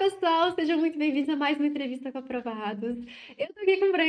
pessoal, 0.00 0.50
sejam 0.54 0.78
muito 0.78 0.96
bem-vindos 0.96 1.28
a 1.28 1.36
mais 1.36 1.58
uma 1.58 1.66
entrevista 1.66 2.10
com 2.10 2.16
Aprovados. 2.16 2.96
Eu 3.36 3.52
tô 3.52 3.60
aqui 3.60 3.76
com 3.76 3.94
a 3.94 4.06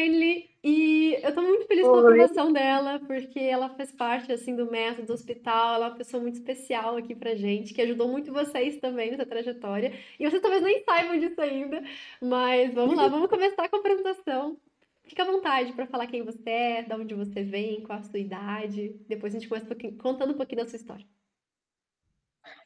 e 0.63 1.19
eu 1.21 1.35
tô 1.35 1.41
muito 1.41 1.67
feliz 1.67 1.85
com 1.85 1.95
a 1.95 1.99
aprovação 1.99 2.53
dela, 2.53 3.01
porque 3.05 3.39
ela 3.39 3.67
faz 3.67 3.91
parte, 3.91 4.31
assim, 4.31 4.55
do 4.55 4.71
método 4.71 5.07
do 5.07 5.13
hospital, 5.13 5.75
ela 5.75 5.87
é 5.87 5.89
uma 5.89 5.97
pessoa 5.97 6.23
muito 6.23 6.35
especial 6.35 6.95
aqui 6.95 7.13
pra 7.13 7.35
gente, 7.35 7.73
que 7.73 7.81
ajudou 7.81 8.07
muito 8.07 8.31
vocês 8.31 8.77
também 8.77 9.11
nessa 9.11 9.25
trajetória. 9.25 9.91
E 10.17 10.29
vocês 10.29 10.41
talvez 10.41 10.63
nem 10.63 10.81
saibam 10.85 11.19
disso 11.19 11.41
ainda, 11.41 11.83
mas 12.21 12.73
vamos 12.73 12.95
lá, 12.95 13.09
vamos 13.09 13.29
começar 13.29 13.67
com 13.67 13.75
a 13.75 13.79
apresentação. 13.79 14.57
Fica 15.03 15.23
à 15.23 15.25
vontade 15.25 15.73
para 15.73 15.87
falar 15.87 16.07
quem 16.07 16.23
você 16.23 16.49
é, 16.49 16.81
de 16.83 16.93
onde 16.93 17.13
você 17.13 17.43
vem, 17.43 17.81
qual 17.81 17.99
a 17.99 18.03
sua 18.03 18.17
idade. 18.17 18.95
Depois 19.09 19.35
a 19.35 19.39
gente 19.39 19.49
começa 19.49 19.75
contando 20.01 20.31
um 20.31 20.37
pouquinho 20.37 20.63
da 20.63 20.69
sua 20.69 20.77
história. 20.77 21.05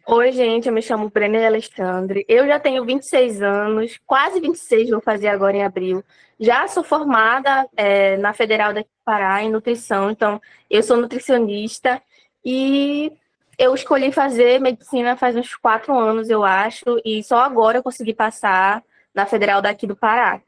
Oi, 0.08 0.32
gente, 0.32 0.68
eu 0.68 0.74
me 0.74 0.84
chamo 0.84 1.10
Brenda 1.10 1.44
Alexandre. 1.48 2.24
Eu 2.30 2.46
já 2.46 2.60
tenho 2.60 2.86
26 2.86 3.42
anos, 3.42 4.00
quase 4.06 4.40
26 4.40 4.92
vou 4.92 5.02
fazer 5.02 5.30
agora 5.30 5.58
em 5.58 5.64
abril. 5.64 6.04
Já 6.40 6.68
sou 6.68 6.84
formada 6.84 7.68
é, 7.76 8.16
na 8.18 8.32
Federal 8.32 8.72
daqui 8.72 8.88
do 8.88 9.04
Pará 9.04 9.42
em 9.42 9.50
nutrição, 9.50 10.12
então 10.12 10.40
eu 10.70 10.84
sou 10.84 10.96
nutricionista 10.96 12.00
e 12.46 13.12
eu 13.58 13.74
escolhi 13.74 14.12
fazer 14.12 14.62
medicina 14.62 15.18
faz 15.18 15.36
uns 15.36 15.56
quatro 15.56 15.98
anos, 15.98 16.30
eu 16.30 16.44
acho, 16.44 17.02
e 17.04 17.24
só 17.24 17.40
agora 17.40 17.80
eu 17.80 17.84
consegui 17.84 18.14
passar 18.14 18.84
na 19.12 19.26
Federal 19.26 19.60
daqui 19.60 19.88
do 19.88 19.96
Pará. 19.96 20.40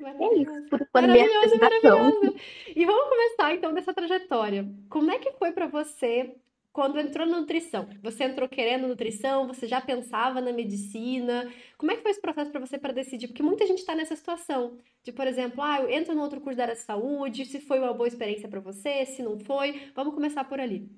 É 0.00 0.34
isso, 0.38 0.68
por 0.68 0.86
maravilhoso, 0.94 1.58
maravilhoso. 1.58 2.34
E 2.76 2.86
vamos 2.86 3.08
começar 3.08 3.54
então 3.54 3.74
dessa 3.74 3.92
trajetória. 3.92 4.68
Como 4.88 5.10
é 5.10 5.18
que 5.18 5.32
foi 5.32 5.50
para 5.50 5.66
você 5.66 6.32
quando 6.80 6.98
entrou 6.98 7.26
na 7.26 7.40
nutrição? 7.40 7.86
Você 8.02 8.24
entrou 8.24 8.48
querendo 8.48 8.88
nutrição? 8.88 9.46
Você 9.46 9.68
já 9.68 9.82
pensava 9.82 10.40
na 10.40 10.50
medicina? 10.50 11.46
Como 11.76 11.92
é 11.92 11.96
que 11.96 12.00
foi 12.00 12.10
esse 12.10 12.22
processo 12.22 12.50
para 12.50 12.58
você 12.58 12.78
para 12.78 12.90
decidir? 12.90 13.28
Porque 13.28 13.42
muita 13.42 13.66
gente 13.66 13.80
está 13.80 13.94
nessa 13.94 14.16
situação 14.16 14.78
de, 15.04 15.12
por 15.12 15.26
exemplo, 15.26 15.62
ah, 15.62 15.82
eu 15.82 15.90
entro 15.90 16.14
no 16.14 16.22
outro 16.22 16.40
curso 16.40 16.56
da 16.56 16.62
área 16.62 16.74
de 16.74 16.80
saúde, 16.80 17.44
se 17.44 17.60
foi 17.60 17.78
uma 17.80 17.92
boa 17.92 18.08
experiência 18.08 18.48
para 18.48 18.60
você, 18.60 19.04
se 19.04 19.22
não 19.22 19.38
foi. 19.38 19.92
Vamos 19.94 20.14
começar 20.14 20.42
por 20.44 20.58
ali. 20.58 20.88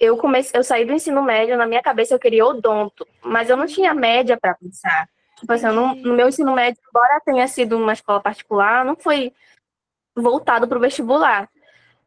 Eu 0.00 0.16
comecei, 0.16 0.58
eu 0.58 0.64
saí 0.64 0.86
do 0.86 0.94
ensino 0.94 1.20
médio, 1.20 1.58
na 1.58 1.66
minha 1.66 1.82
cabeça 1.82 2.14
eu 2.14 2.18
queria 2.18 2.46
odonto, 2.46 3.06
mas 3.22 3.50
eu 3.50 3.56
não 3.58 3.66
tinha 3.66 3.92
média 3.92 4.38
para 4.40 4.54
pensar. 4.54 5.10
Tipo 5.38 5.52
assim, 5.52 5.66
no, 5.66 5.94
no 5.94 6.14
meu 6.14 6.30
ensino 6.30 6.54
médio, 6.54 6.80
embora 6.88 7.20
tenha 7.20 7.46
sido 7.46 7.76
uma 7.76 7.92
escola 7.92 8.22
particular, 8.22 8.82
não 8.82 8.96
foi 8.96 9.34
voltado 10.16 10.66
para 10.66 10.78
o 10.78 10.80
vestibular. 10.80 11.50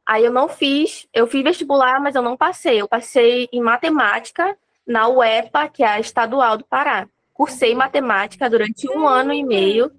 Aí 0.09 0.25
eu 0.25 0.31
não 0.31 0.49
fiz, 0.49 1.07
eu 1.13 1.27
fiz 1.27 1.43
vestibular, 1.43 2.01
mas 2.01 2.15
eu 2.15 2.23
não 2.23 2.35
passei. 2.35 2.81
Eu 2.81 2.87
passei 2.87 3.47
em 3.53 3.61
matemática 3.61 4.57
na 4.85 5.07
UEPA, 5.07 5.69
que 5.69 5.83
é 5.83 5.87
a 5.87 5.99
estadual 5.99 6.57
do 6.57 6.65
Pará. 6.65 7.07
Cursei 7.31 7.75
matemática 7.75 8.49
durante 8.49 8.89
um 8.89 9.07
ano 9.07 9.31
e 9.31 9.43
meio. 9.43 9.91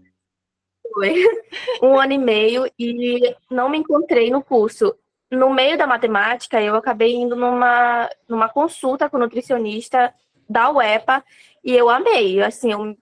Foi. 0.92 1.14
Um 1.80 1.96
ano 1.96 2.12
e 2.12 2.18
meio 2.18 2.68
e 2.76 3.36
não 3.48 3.68
me 3.68 3.78
encontrei 3.78 4.32
no 4.32 4.42
curso. 4.42 4.96
No 5.30 5.48
meio 5.48 5.78
da 5.78 5.86
matemática, 5.86 6.60
eu 6.60 6.74
acabei 6.74 7.14
indo 7.14 7.36
numa, 7.36 8.10
numa 8.28 8.48
consulta 8.48 9.08
com 9.08 9.16
o 9.16 9.20
nutricionista 9.20 10.12
da 10.48 10.70
UEPA 10.70 11.24
e 11.62 11.72
eu 11.72 11.88
amei. 11.88 12.42
Assim, 12.42 12.72
eu 12.72 12.96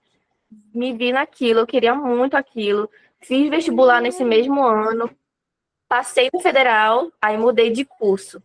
me 0.74 0.92
vi 0.92 1.10
naquilo, 1.10 1.60
eu 1.60 1.66
queria 1.66 1.94
muito 1.94 2.36
aquilo. 2.36 2.90
Fiz 3.18 3.48
vestibular 3.48 4.02
nesse 4.02 4.22
mesmo 4.22 4.62
ano, 4.62 5.10
passei 5.88 6.28
no 6.32 6.40
federal, 6.40 7.10
aí 7.20 7.36
mudei 7.36 7.70
de 7.70 7.84
curso. 7.84 8.42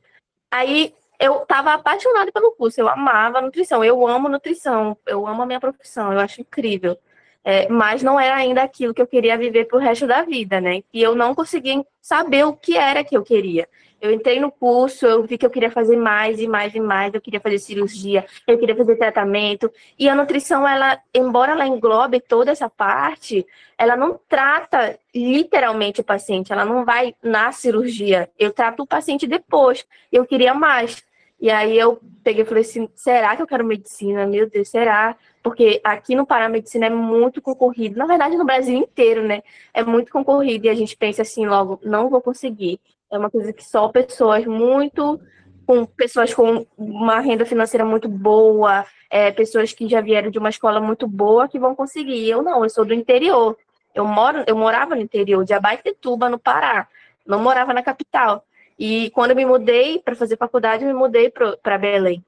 Aí 0.52 0.94
eu 1.20 1.44
estava 1.44 1.74
apaixonada 1.74 2.32
pelo 2.32 2.52
curso, 2.52 2.80
eu 2.80 2.88
amava 2.88 3.42
nutrição, 3.42 3.84
eu 3.84 4.08
amo 4.08 4.30
nutrição, 4.30 4.98
eu 5.06 5.28
amo 5.28 5.42
a 5.44 5.46
minha 5.46 5.60
profissão, 5.60 6.12
eu 6.12 6.20
acho 6.20 6.42
incrível. 6.42 6.98
É, 7.46 7.68
mas 7.68 8.02
não 8.02 8.20
era 8.20 8.36
ainda 8.36 8.64
aquilo 8.64 8.94
que 8.94 9.02
eu 9.02 9.08
queria 9.08 9.38
viver 9.38 9.66
pro 9.66 9.78
resto 9.78 10.08
da 10.08 10.24
vida, 10.24 10.62
né? 10.62 10.82
E 10.94 11.02
eu 11.02 11.14
não 11.14 11.36
conseguia 11.36 11.86
saber 12.02 12.46
o 12.46 12.54
que 12.54 12.78
era 12.78 13.04
que 13.04 13.18
eu 13.18 13.24
queria. 13.24 13.68
Eu 14.04 14.12
entrei 14.12 14.38
no 14.38 14.52
curso, 14.52 15.06
eu 15.06 15.24
vi 15.24 15.38
que 15.38 15.46
eu 15.46 15.50
queria 15.50 15.72
fazer 15.72 15.96
mais 15.96 16.38
e 16.38 16.46
mais 16.46 16.76
e 16.76 16.80
mais, 16.82 17.14
eu 17.14 17.22
queria 17.22 17.40
fazer 17.40 17.58
cirurgia, 17.58 18.26
eu 18.46 18.58
queria 18.58 18.76
fazer 18.76 18.98
tratamento. 18.98 19.72
E 19.98 20.10
a 20.10 20.16
nutrição, 20.16 20.68
ela, 20.68 21.00
embora 21.14 21.54
ela 21.54 21.66
englobe 21.66 22.20
toda 22.20 22.52
essa 22.52 22.70
parte, 22.70 23.48
ela 23.78 23.96
não 23.96 24.20
trata 24.28 25.00
literalmente 25.16 26.02
o 26.02 26.04
paciente, 26.04 26.52
ela 26.52 26.66
não 26.66 26.84
vai 26.84 27.16
na 27.24 27.54
cirurgia. 27.54 28.30
Eu 28.38 28.52
trato 28.52 28.84
o 28.84 28.88
paciente 28.88 29.26
depois. 29.26 29.86
Eu 30.12 30.26
queria 30.26 30.54
mais. 30.54 31.02
E 31.44 31.52
aí 31.52 31.78
eu 31.78 32.00
peguei 32.24 32.44
e 32.44 32.46
falei 32.46 32.62
assim, 32.62 32.88
será 32.96 33.36
que 33.36 33.42
eu 33.42 33.48
quero 33.48 33.66
medicina? 33.66 34.26
Meu 34.26 34.50
Deus, 34.50 34.70
será? 34.70 35.14
Porque 35.44 35.82
aqui 35.84 36.16
no 36.16 36.26
Pará 36.26 36.46
a 36.46 36.50
medicina 36.50 36.86
é 36.86 36.90
muito 36.90 37.42
concorrido. 37.42 37.98
Na 37.98 38.06
verdade, 38.06 38.38
no 38.38 38.46
Brasil 38.46 38.78
inteiro, 38.78 39.22
né? 39.28 39.44
É 39.74 39.84
muito 39.84 40.10
concorrido 40.10 40.68
e 40.68 40.70
a 40.70 40.74
gente 40.74 40.96
pensa 40.96 41.22
assim 41.22 41.46
logo, 41.46 41.82
não 41.84 42.10
vou 42.10 42.22
conseguir. 42.22 42.80
É 43.12 43.18
uma 43.18 43.30
coisa 43.30 43.52
que 43.52 43.62
só 43.62 43.90
pessoas 43.90 44.46
muito 44.46 45.20
com 45.66 45.86
pessoas 45.86 46.34
com 46.34 46.66
uma 46.78 47.20
renda 47.20 47.46
financeira 47.46 47.84
muito 47.84 48.08
boa, 48.08 48.86
é, 49.10 49.30
pessoas 49.30 49.74
que 49.74 49.90
já 49.90 50.00
vieram 50.00 50.32
de 50.32 50.40
uma 50.40 50.50
escola 50.50 50.80
muito 50.80 51.06
boa 51.06 51.50
que 51.50 51.60
vão 51.60 51.76
conseguir. 51.76 52.30
Eu 52.30 52.42
não, 52.42 52.64
eu 52.64 52.70
sou 52.70 52.86
do 52.86 52.94
interior. 52.94 53.58
Eu 53.94 54.06
moro, 54.06 54.46
eu 54.48 54.56
morava 54.56 54.96
no 54.96 55.02
interior, 55.02 55.44
de 55.44 55.54
Abaetetuba, 55.54 56.30
no 56.30 56.40
Pará. 56.40 56.88
Não 57.28 57.40
morava 57.40 57.74
na 57.74 57.84
capital. 57.84 58.46
E 58.86 59.10
quando 59.12 59.30
eu 59.30 59.38
me 59.38 59.46
mudei 59.46 60.00
para 60.00 60.14
fazer 60.14 60.36
faculdade, 60.36 60.84
eu 60.84 60.90
me 60.90 60.94
mudei 60.94 61.30
para 61.30 61.78
Belém. 61.78 62.22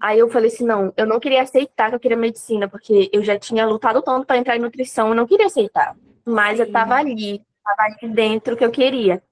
Aí 0.00 0.18
eu 0.18 0.30
falei 0.30 0.48
assim, 0.48 0.64
não, 0.64 0.94
eu 0.96 1.04
não 1.04 1.20
queria 1.20 1.42
aceitar 1.42 1.90
que 1.90 1.94
eu 1.94 2.00
queria 2.00 2.16
medicina, 2.16 2.66
porque 2.66 3.10
eu 3.12 3.22
já 3.22 3.38
tinha 3.38 3.66
lutado 3.66 4.00
tanto 4.00 4.26
para 4.26 4.38
entrar 4.38 4.56
em 4.56 4.60
nutrição, 4.60 5.08
eu 5.08 5.14
não 5.14 5.26
queria 5.26 5.44
aceitar. 5.44 5.94
Mas 6.24 6.58
eu 6.58 6.64
estava 6.64 6.94
ali, 6.94 7.42
estava 7.58 7.82
ali 7.82 8.14
dentro 8.14 8.56
que 8.56 8.64
eu 8.64 8.70
queria. 8.70 9.22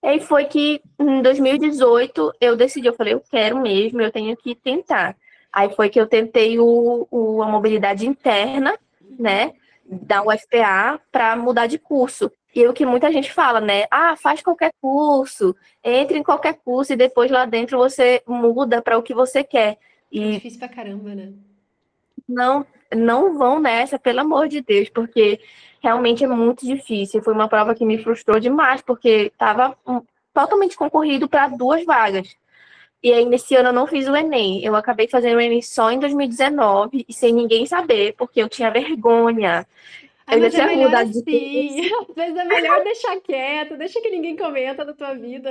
E 0.00 0.06
aí 0.06 0.20
foi 0.20 0.44
que 0.44 0.80
em 0.96 1.22
2018 1.22 2.34
eu 2.40 2.54
decidi, 2.54 2.86
eu 2.86 2.94
falei, 2.94 3.14
eu 3.14 3.20
quero 3.28 3.60
mesmo, 3.60 4.00
eu 4.00 4.12
tenho 4.12 4.36
que 4.36 4.54
tentar. 4.54 5.16
Aí 5.52 5.74
foi 5.74 5.88
que 5.88 6.00
eu 6.00 6.06
tentei 6.06 6.60
o, 6.60 7.08
o 7.10 7.42
a 7.42 7.48
mobilidade 7.48 8.06
interna, 8.06 8.78
né, 9.18 9.54
da 9.84 10.22
UFPA 10.22 11.00
para 11.10 11.34
mudar 11.34 11.66
de 11.66 11.80
curso. 11.80 12.30
E 12.54 12.64
é 12.64 12.68
o 12.68 12.72
que 12.72 12.86
muita 12.86 13.12
gente 13.12 13.32
fala, 13.32 13.60
né? 13.60 13.84
Ah, 13.90 14.16
faz 14.16 14.42
qualquer 14.42 14.72
curso, 14.80 15.54
entre 15.84 16.18
em 16.18 16.22
qualquer 16.22 16.54
curso 16.54 16.92
e 16.92 16.96
depois 16.96 17.30
lá 17.30 17.44
dentro 17.44 17.78
você 17.78 18.22
muda 18.26 18.80
para 18.80 18.98
o 18.98 19.02
que 19.02 19.14
você 19.14 19.44
quer. 19.44 19.78
E 20.10 20.22
é 20.22 20.30
difícil 20.32 20.58
pra 20.58 20.68
caramba, 20.68 21.14
né? 21.14 21.32
Não, 22.28 22.66
não 22.94 23.36
vão 23.36 23.60
nessa, 23.60 23.98
pelo 23.98 24.20
amor 24.20 24.48
de 24.48 24.60
Deus, 24.60 24.88
porque 24.88 25.40
realmente 25.80 26.24
é 26.24 26.28
muito 26.28 26.66
difícil. 26.66 27.22
Foi 27.22 27.34
uma 27.34 27.48
prova 27.48 27.74
que 27.74 27.84
me 27.84 28.02
frustrou 28.02 28.40
demais, 28.40 28.80
porque 28.82 29.30
estava 29.32 29.76
totalmente 30.32 30.76
concorrido 30.76 31.28
para 31.28 31.48
duas 31.48 31.84
vagas. 31.84 32.36
E 33.02 33.12
aí, 33.12 33.24
nesse 33.24 33.54
ano, 33.54 33.68
eu 33.68 33.72
não 33.72 33.86
fiz 33.86 34.08
o 34.08 34.16
Enem. 34.16 34.64
Eu 34.64 34.74
acabei 34.74 35.06
fazendo 35.06 35.36
o 35.36 35.40
Enem 35.40 35.62
só 35.62 35.90
em 35.90 36.00
2019 36.00 37.04
e 37.08 37.12
sem 37.12 37.32
ninguém 37.32 37.64
saber, 37.64 38.14
porque 38.16 38.42
eu 38.42 38.48
tinha 38.48 38.70
vergonha. 38.70 39.66
Ai, 40.28 40.38
eu 40.38 40.42
já 40.42 40.50
tinha 40.50 40.72
é 40.72 40.76
mudado 40.76 41.10
assim. 41.10 41.80
Às 42.08 42.14
vezes 42.14 42.36
é 42.36 42.44
melhor 42.44 42.84
deixar 42.84 43.18
quieto, 43.20 43.78
deixa 43.78 44.00
que 44.00 44.10
ninguém 44.10 44.36
comenta 44.36 44.84
da 44.84 44.92
tua 44.92 45.14
vida. 45.14 45.50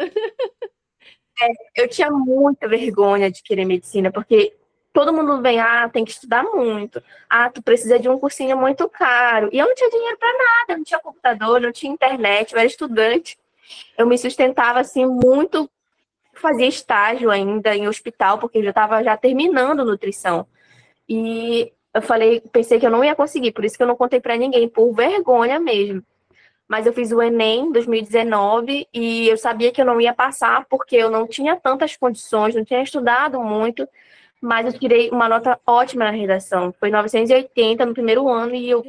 É, 1.41 1.81
eu 1.83 1.87
tinha 1.87 2.11
muita 2.11 2.67
vergonha 2.67 3.31
de 3.31 3.41
querer 3.41 3.65
medicina, 3.65 4.11
porque 4.11 4.53
todo 4.93 5.13
mundo 5.13 5.41
vem, 5.41 5.59
ah, 5.59 5.89
tem 5.89 6.05
que 6.05 6.11
estudar 6.11 6.43
muito. 6.43 7.03
Ah, 7.27 7.49
tu 7.49 7.61
precisa 7.61 7.99
de 7.99 8.07
um 8.07 8.19
cursinho 8.19 8.55
muito 8.55 8.87
caro. 8.87 9.49
E 9.51 9.57
eu 9.57 9.67
não 9.67 9.73
tinha 9.73 9.89
dinheiro 9.89 10.17
para 10.17 10.31
nada, 10.31 10.73
eu 10.73 10.77
não 10.77 10.83
tinha 10.83 10.99
computador, 10.99 11.59
não 11.59 11.71
tinha 11.71 11.91
internet, 11.91 12.53
eu 12.53 12.59
era 12.59 12.67
estudante. 12.67 13.37
Eu 13.97 14.05
me 14.05 14.17
sustentava 14.17 14.79
assim 14.79 15.05
muito, 15.05 15.69
fazia 16.33 16.67
estágio 16.67 17.31
ainda 17.31 17.75
em 17.75 17.87
hospital, 17.87 18.37
porque 18.37 18.59
eu 18.59 18.63
já 18.63 18.69
estava 18.69 19.03
já 19.03 19.17
terminando 19.17 19.83
nutrição. 19.83 20.47
E 21.09 21.71
eu 21.97 22.01
falei, 22.01 22.41
pensei 22.51 22.79
que 22.79 22.85
eu 22.85 22.91
não 22.91 23.03
ia 23.03 23.15
conseguir, 23.15 23.51
por 23.51 23.65
isso 23.65 23.77
que 23.77 23.83
eu 23.83 23.87
não 23.87 23.95
contei 23.95 24.19
para 24.19 24.37
ninguém, 24.37 24.67
por 24.67 24.91
vergonha 24.93 25.59
mesmo. 25.59 26.03
Mas 26.67 26.85
eu 26.85 26.93
fiz 26.93 27.11
o 27.11 27.21
Enem 27.21 27.71
2019 27.71 28.87
e 28.93 29.29
eu 29.29 29.37
sabia 29.37 29.71
que 29.71 29.81
eu 29.81 29.85
não 29.85 30.01
ia 30.01 30.13
passar 30.13 30.65
porque 30.69 30.95
eu 30.95 31.09
não 31.09 31.25
tinha 31.25 31.55
tantas 31.55 31.95
condições, 31.95 32.55
não 32.55 32.65
tinha 32.65 32.81
estudado 32.81 33.41
muito 33.41 33.87
mas 34.41 34.65
eu 34.71 34.79
tirei 34.79 35.09
uma 35.09 35.27
nota 35.27 35.59
ótima 35.65 36.05
na 36.05 36.11
redação. 36.11 36.73
Foi 36.79 36.89
980 36.89 37.85
no 37.85 37.93
primeiro 37.93 38.27
ano 38.29 38.55
e 38.55 38.69
eu 38.69 38.83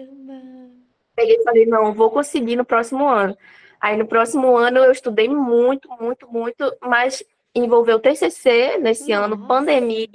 peguei 1.14 1.36
e 1.36 1.42
falei, 1.42 1.66
não, 1.66 1.92
vou 1.92 2.10
conseguir 2.10 2.56
no 2.56 2.64
próximo 2.64 3.08
ano. 3.08 3.36
Aí 3.80 3.96
no 3.96 4.06
próximo 4.06 4.56
ano 4.56 4.78
eu 4.78 4.92
estudei 4.92 5.28
muito, 5.28 5.88
muito, 6.00 6.28
muito, 6.28 6.76
mas 6.82 7.22
envolveu 7.54 7.98
TCC 7.98 8.78
nesse 8.78 9.10
Nossa. 9.10 9.24
ano, 9.24 9.46
pandemia, 9.46 10.08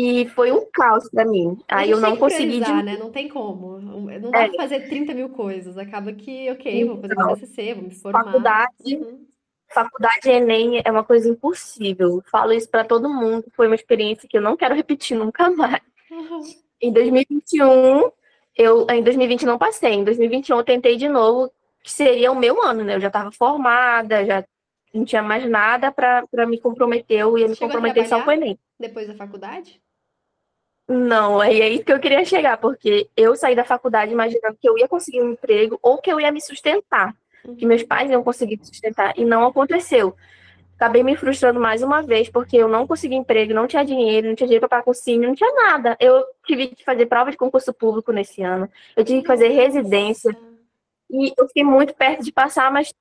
e 0.00 0.28
foi 0.28 0.52
um 0.52 0.64
caos 0.72 1.08
para 1.10 1.24
mim. 1.24 1.58
Aí 1.68 1.90
eu 1.90 2.00
não 2.00 2.16
consegui. 2.16 2.60
De... 2.60 2.72
Né? 2.82 2.96
Não 2.96 3.10
tem 3.10 3.28
como. 3.28 3.78
Não 3.78 4.30
dá 4.30 4.42
é. 4.42 4.48
pra 4.48 4.62
fazer 4.62 4.88
30 4.88 5.14
mil 5.14 5.30
coisas. 5.30 5.76
Acaba 5.76 6.12
que, 6.12 6.50
ok, 6.50 6.84
vou 6.84 7.00
fazer 7.00 7.16
meu 7.16 7.34
TCC, 7.34 7.74
vou 7.74 7.84
me 7.84 7.94
formar. 7.94 8.24
Faculdade, 8.24 8.96
uhum 8.96 9.28
faculdade 9.68 10.28
Enem 10.28 10.80
é 10.84 10.90
uma 10.90 11.04
coisa 11.04 11.28
impossível. 11.28 12.22
Falo 12.30 12.52
isso 12.52 12.68
para 12.68 12.84
todo 12.84 13.08
mundo. 13.08 13.44
Foi 13.54 13.66
uma 13.66 13.74
experiência 13.74 14.28
que 14.28 14.36
eu 14.36 14.42
não 14.42 14.56
quero 14.56 14.74
repetir 14.74 15.16
nunca 15.16 15.50
mais. 15.50 15.82
Em 16.80 16.92
2021, 16.92 18.08
eu 18.54 18.86
em 18.88 19.02
2020 19.02 19.44
não 19.44 19.58
passei. 19.58 19.94
Em 19.94 20.04
2021 20.04 20.58
eu 20.58 20.62
tentei 20.62 20.96
de 20.96 21.08
novo, 21.08 21.52
que 21.82 21.90
seria 21.90 22.30
o 22.30 22.36
meu 22.36 22.62
ano, 22.62 22.84
né? 22.84 22.94
Eu 22.94 23.00
já 23.00 23.08
estava 23.08 23.32
formada, 23.32 24.24
já 24.24 24.44
não 24.94 25.04
tinha 25.04 25.20
mais 25.20 25.44
nada 25.50 25.90
para 25.90 26.46
me 26.46 26.56
comprometer, 26.56 27.18
eu 27.18 27.36
ia 27.36 27.48
me 27.48 27.56
comprometer 27.56 28.06
só 28.06 28.22
com 28.22 28.30
o 28.30 28.32
Enem. 28.32 28.56
Depois 28.78 29.08
da 29.08 29.14
faculdade? 29.14 29.82
Não, 30.88 31.42
é 31.42 31.48
aí 31.48 31.84
que 31.84 31.92
eu 31.92 32.00
queria 32.00 32.24
chegar, 32.24 32.56
porque 32.56 33.10
eu 33.14 33.36
saí 33.36 33.54
da 33.54 33.62
faculdade 33.62 34.10
imaginando 34.10 34.56
que 34.58 34.66
eu 34.66 34.78
ia 34.78 34.88
conseguir 34.88 35.20
um 35.20 35.32
emprego 35.32 35.78
ou 35.82 35.98
que 35.98 36.10
eu 36.10 36.18
ia 36.18 36.32
me 36.32 36.40
sustentar, 36.40 37.14
que 37.58 37.66
meus 37.66 37.82
pais 37.82 38.10
iam 38.10 38.24
conseguir 38.24 38.56
me 38.56 38.64
sustentar, 38.64 39.12
e 39.14 39.22
não 39.22 39.46
aconteceu. 39.46 40.16
Acabei 40.76 41.02
me 41.02 41.14
frustrando 41.14 41.60
mais 41.60 41.82
uma 41.82 42.02
vez, 42.02 42.30
porque 42.30 42.56
eu 42.56 42.68
não 42.68 42.86
consegui 42.86 43.16
emprego, 43.16 43.52
não 43.52 43.66
tinha 43.66 43.84
dinheiro, 43.84 44.28
não 44.28 44.34
tinha 44.34 44.46
dinheiro 44.46 44.66
para 44.66 44.82
cursinho, 44.82 45.28
não 45.28 45.34
tinha 45.34 45.52
nada. 45.52 45.94
Eu 46.00 46.24
tive 46.46 46.68
que 46.68 46.84
fazer 46.84 47.04
prova 47.04 47.30
de 47.30 47.36
concurso 47.36 47.74
público 47.74 48.10
nesse 48.10 48.42
ano, 48.42 48.70
eu 48.96 49.04
tive 49.04 49.20
que 49.20 49.26
fazer 49.26 49.48
residência, 49.48 50.34
e 51.10 51.34
eu 51.36 51.46
fiquei 51.48 51.64
muito 51.64 51.94
perto 51.94 52.22
de 52.22 52.32
passar, 52.32 52.72
mas 52.72 52.94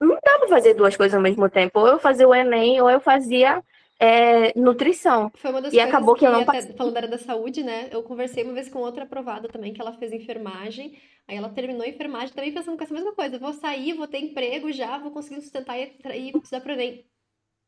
não 0.00 0.14
dá 0.14 0.38
para 0.38 0.48
fazer 0.48 0.72
duas 0.72 0.96
coisas 0.96 1.14
ao 1.14 1.20
mesmo 1.20 1.46
tempo. 1.50 1.78
Ou 1.80 1.88
eu 1.88 1.98
fazia 1.98 2.26
o 2.26 2.34
Enem, 2.34 2.80
ou 2.80 2.88
eu 2.88 3.00
fazia 3.00 3.62
é, 4.00 4.58
nutrição. 4.58 5.30
Foi 5.34 5.50
uma 5.50 5.60
das 5.60 5.74
e 5.74 5.76
coisas 5.76 5.94
acabou 5.94 6.14
que, 6.14 6.26
eu 6.26 6.32
não 6.32 6.40
até, 6.40 6.62
falando 6.72 6.94
da 6.94 7.00
área 7.00 7.08
da 7.10 7.18
saúde, 7.18 7.62
né? 7.62 7.90
Eu 7.92 8.02
conversei 8.02 8.42
uma 8.42 8.54
vez 8.54 8.70
com 8.70 8.78
outra 8.78 9.04
aprovada 9.04 9.46
também, 9.46 9.74
que 9.74 9.80
ela 9.80 9.92
fez 9.92 10.10
enfermagem. 10.10 10.98
Aí 11.28 11.36
ela 11.36 11.50
terminou 11.50 11.82
a 11.82 11.88
enfermagem 11.88 12.34
também 12.34 12.52
pensando 12.52 12.78
com 12.78 12.82
essa 12.82 12.94
mesma 12.94 13.12
coisa. 13.12 13.38
Vou 13.38 13.52
sair, 13.52 13.92
vou 13.92 14.08
ter 14.08 14.18
emprego 14.18 14.72
já, 14.72 14.96
vou 14.96 15.10
conseguir 15.10 15.42
sustentar 15.42 15.78
e, 15.78 15.92
e 16.14 16.30
estudar 16.30 16.62
para 16.62 16.72
Enem. 16.72 17.04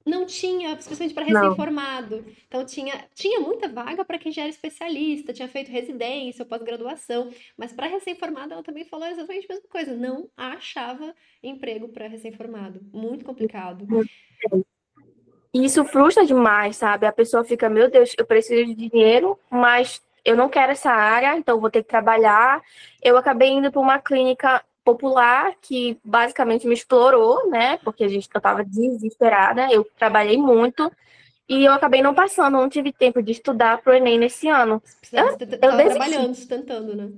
Não 0.04 0.26
tinha, 0.26 0.72
especialmente 0.72 1.14
para 1.14 1.24
recém-formado. 1.24 2.24
Então 2.48 2.64
tinha, 2.64 3.06
tinha 3.14 3.38
muita 3.38 3.68
vaga 3.68 4.04
para 4.04 4.18
quem 4.18 4.32
já 4.32 4.42
era 4.42 4.50
especialista, 4.50 5.32
tinha 5.32 5.46
feito 5.46 5.70
residência 5.70 6.42
ou 6.42 6.48
pós-graduação, 6.48 7.30
mas 7.56 7.72
para 7.72 7.86
recém-formado 7.86 8.52
ela 8.54 8.64
também 8.64 8.84
falou 8.84 9.06
exatamente 9.06 9.46
a 9.48 9.54
mesma 9.54 9.68
coisa. 9.68 9.94
Não 9.94 10.28
achava 10.36 11.14
emprego 11.42 11.88
para 11.88 12.08
recém-formado. 12.08 12.80
Muito 12.92 13.24
complicado. 13.24 13.86
E 15.54 15.64
isso 15.64 15.84
frustra 15.84 16.24
demais, 16.24 16.76
sabe? 16.76 17.06
A 17.06 17.12
pessoa 17.12 17.44
fica, 17.44 17.68
meu 17.68 17.90
Deus, 17.90 18.14
eu 18.16 18.24
preciso 18.24 18.64
de 18.64 18.74
dinheiro, 18.74 19.38
mas 19.50 20.00
eu 20.24 20.36
não 20.36 20.48
quero 20.48 20.72
essa 20.72 20.90
área, 20.90 21.36
então 21.36 21.60
vou 21.60 21.70
ter 21.70 21.82
que 21.82 21.88
trabalhar. 21.88 22.62
Eu 23.02 23.16
acabei 23.16 23.50
indo 23.50 23.70
para 23.70 23.80
uma 23.80 23.98
clínica 23.98 24.62
popular 24.84 25.54
que 25.60 25.98
basicamente 26.04 26.66
me 26.66 26.74
explorou, 26.74 27.48
né? 27.50 27.78
Porque 27.78 28.04
a 28.04 28.08
gente 28.08 28.28
eu 28.32 28.38
estava 28.38 28.64
desesperada, 28.64 29.70
eu 29.70 29.86
trabalhei 29.98 30.36
muito 30.36 30.90
e 31.48 31.64
eu 31.64 31.72
acabei 31.72 32.02
não 32.02 32.14
passando, 32.14 32.54
não 32.54 32.68
tive 32.68 32.92
tempo 32.92 33.22
de 33.22 33.32
estudar 33.32 33.82
para 33.82 33.92
o 33.92 33.96
Enem 33.96 34.18
nesse 34.18 34.48
ano. 34.48 34.82
Você 35.02 35.16
tava 35.16 35.36
desisti. 35.36 35.58
trabalhando, 35.58 36.34
sustentando, 36.34 36.96
né? 36.96 37.10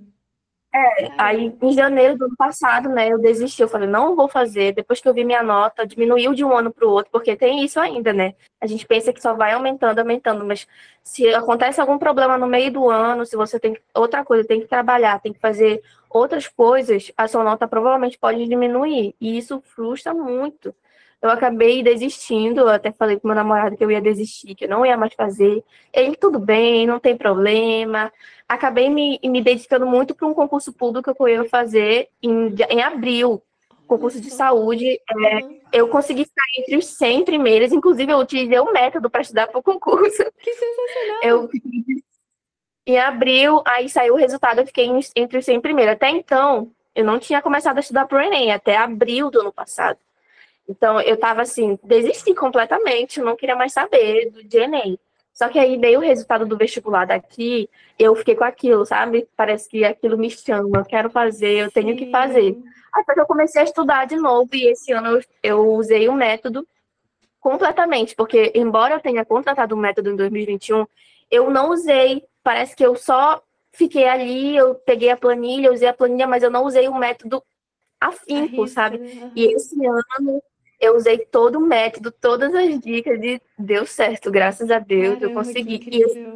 Aí, 1.17 1.56
em 1.62 1.73
janeiro 1.73 2.19
do 2.19 2.25
ano 2.25 2.37
passado, 2.37 2.88
né, 2.88 3.09
eu 3.09 3.19
desisti. 3.19 3.62
Eu 3.62 3.69
falei, 3.69 3.88
não 3.88 4.17
vou 4.17 4.26
fazer. 4.29 4.75
Depois 4.75 5.00
que 5.00 5.09
eu 5.09 5.15
vi 5.15 5.25
minha 5.25 5.43
nota, 5.43 5.87
diminuiu 5.87 6.35
de 6.35 6.44
um 6.44 6.56
ano 6.56 6.73
para 6.73 6.87
o 6.87 6.91
outro, 6.91 7.12
porque 7.12 7.37
tem 7.37 7.65
isso 7.65 7.79
ainda, 7.79 8.12
né? 8.12 8.35
A 8.61 8.67
gente 8.67 8.85
pensa 8.85 9.12
que 9.12 9.23
só 9.23 9.35
vai 9.35 9.53
aumentando, 9.53 10.00
aumentando, 10.00 10.44
mas 10.44 10.67
se 11.03 11.32
acontece 11.32 11.81
algum 11.81 11.97
problema 11.97 12.37
no 12.37 12.49
meio 12.49 12.73
do 12.73 12.91
ano, 12.91 13.25
se 13.25 13.37
você 13.37 13.61
tem 13.61 13.79
outra 13.94 14.25
coisa, 14.25 14.47
tem 14.47 14.61
que 14.61 14.67
trabalhar, 14.67 15.21
tem 15.21 15.32
que 15.32 15.38
fazer 15.38 15.81
outras 16.11 16.49
coisas, 16.49 17.12
a 17.17 17.29
sua 17.29 17.44
nota 17.44 17.69
provavelmente 17.69 18.19
pode 18.19 18.44
diminuir. 18.47 19.15
E 19.20 19.38
isso 19.38 19.61
frustra 19.61 20.12
muito. 20.12 20.75
Eu 21.20 21.31
acabei 21.31 21.82
desistindo, 21.82 22.61
eu 22.61 22.69
até 22.69 22.93
falei 22.93 23.19
com 23.19 23.28
meu 23.28 23.34
namorado 23.34 23.76
que 23.76 23.84
eu 23.84 23.90
ia 23.90 24.00
desistir, 24.00 24.55
que 24.55 24.64
eu 24.64 24.69
não 24.69 24.84
ia 24.84 24.96
mais 24.96 25.14
fazer. 25.14 25.64
Ele, 25.93 26.16
tudo 26.16 26.38
bem, 26.38 26.87
não 26.87 27.00
tem 27.00 27.16
problema. 27.16 28.12
Acabei 28.49 28.90
me, 28.90 29.19
me 29.25 29.40
dedicando 29.40 29.87
muito 29.87 30.14
para 30.14 30.26
um 30.26 30.34
concurso 30.34 30.72
público 30.72 31.14
que 31.14 31.22
eu 31.22 31.28
ia 31.28 31.49
fazer 31.49 32.08
em, 32.22 32.55
em 32.69 32.82
abril, 32.82 33.43
concurso 33.87 34.20
de 34.20 34.31
saúde. 34.31 34.87
É, 34.87 35.43
Uhum. 35.43 35.61
eu 35.72 35.88
consegui 35.88 36.25
ficar 36.25 36.44
entre 36.58 36.76
os 36.76 36.87
100 36.87 37.25
primeiros, 37.25 37.72
inclusive 37.72 38.12
eu 38.12 38.19
utilizei 38.19 38.58
o 38.58 38.72
método 38.72 39.08
para 39.10 39.22
estudar 39.22 39.46
para 39.46 39.58
o 39.58 39.62
concurso. 39.62 40.25
Que 40.40 40.52
sensacional! 40.52 41.20
Eu 41.22 41.49
em 42.87 42.99
abril, 42.99 43.62
aí 43.67 43.88
saiu 43.88 44.14
o 44.14 44.19
resultado, 44.19 44.60
eu 44.60 44.67
fiquei 44.67 44.88
entre 45.17 45.38
os 45.38 45.44
100 45.44 45.60
primeiros. 45.60 45.94
Até 45.94 46.10
então, 46.10 46.70
eu 46.94 47.05
não 47.05 47.19
tinha 47.19 47.40
começado 47.40 47.78
a 47.78 47.81
estudar 47.81 48.06
para 48.06 48.19
o 48.19 48.20
Enem, 48.20 48.52
até 48.52 48.76
abril 48.76 49.31
do 49.31 49.40
ano 49.40 49.52
passado. 49.52 49.99
Então, 50.69 51.00
eu 51.00 51.16
tava 51.16 51.43
assim, 51.43 51.78
desisti 51.82 52.34
completamente, 52.34 53.20
eu 53.20 53.26
não 53.26 53.37
queria 53.37 53.56
mais 53.56 53.72
saber 53.72 54.31
do 54.31 54.43
de 54.43 54.58
Enem. 54.58 54.99
Só 55.32 55.49
que 55.49 55.58
aí 55.58 55.76
veio 55.76 55.99
o 55.99 56.02
resultado 56.02 56.46
do 56.46 56.56
vestibular 56.56 57.06
daqui, 57.06 57.69
eu 57.99 58.14
fiquei 58.14 58.37
com 58.37 58.44
aquilo, 58.44 58.87
sabe? 58.87 59.28
Parece 59.37 59.69
que 59.69 59.84
aquilo 59.84 60.16
me 60.16 60.31
chama, 60.31 60.78
eu 60.78 60.84
quero 60.84 61.11
fazer, 61.11 61.64
eu 61.64 61.70
tenho 61.72 61.96
que 61.96 62.11
fazer. 62.11 62.56
Até 62.93 63.14
que 63.14 63.20
eu 63.20 63.26
comecei 63.26 63.61
a 63.61 63.64
estudar 63.64 64.06
de 64.06 64.16
novo 64.16 64.49
e 64.55 64.69
esse 64.69 64.93
ano 64.93 65.16
eu, 65.16 65.22
eu 65.43 65.72
usei 65.72 66.08
o 66.08 66.14
método 66.14 66.67
completamente, 67.40 68.14
porque 68.14 68.52
embora 68.55 68.94
eu 68.94 69.00
tenha 69.00 69.25
contratado 69.25 69.75
o 69.75 69.78
método 69.78 70.10
em 70.10 70.17
2021, 70.17 70.87
eu 71.31 71.50
não 71.50 71.70
usei, 71.70 72.25
parece 72.43 72.76
que 72.76 72.87
eu 72.87 72.94
só 72.94 73.43
fiquei 73.72 74.06
ali, 74.06 74.56
eu 74.56 74.76
peguei 74.76 75.10
a 75.10 75.17
planilha, 75.17 75.72
usei 75.72 75.88
a 75.88 75.93
planilha, 75.93 76.28
mas 76.28 76.44
eu 76.44 76.50
não 76.50 76.64
usei 76.64 76.88
o 76.88 76.94
método 76.94 77.43
afinco, 78.00 78.67
sabe? 78.69 78.96
Aham. 78.99 79.32
E 79.34 79.52
esse 79.52 79.76
ano 79.84 80.40
eu 80.81 80.97
usei 80.97 81.19
todo 81.19 81.59
o 81.59 81.67
método, 81.67 82.11
todas 82.11 82.55
as 82.55 82.79
dicas 82.81 83.19
e 83.23 83.41
deu 83.59 83.87
certo, 83.87 84.31
graças 84.31 84.71
a 84.71 84.79
Deus, 84.79 85.15
eu 85.15 85.29
Caramba, 85.29 85.29
que 85.29 85.35
consegui. 85.35 85.88
E 85.91 86.03
esse 86.03 86.35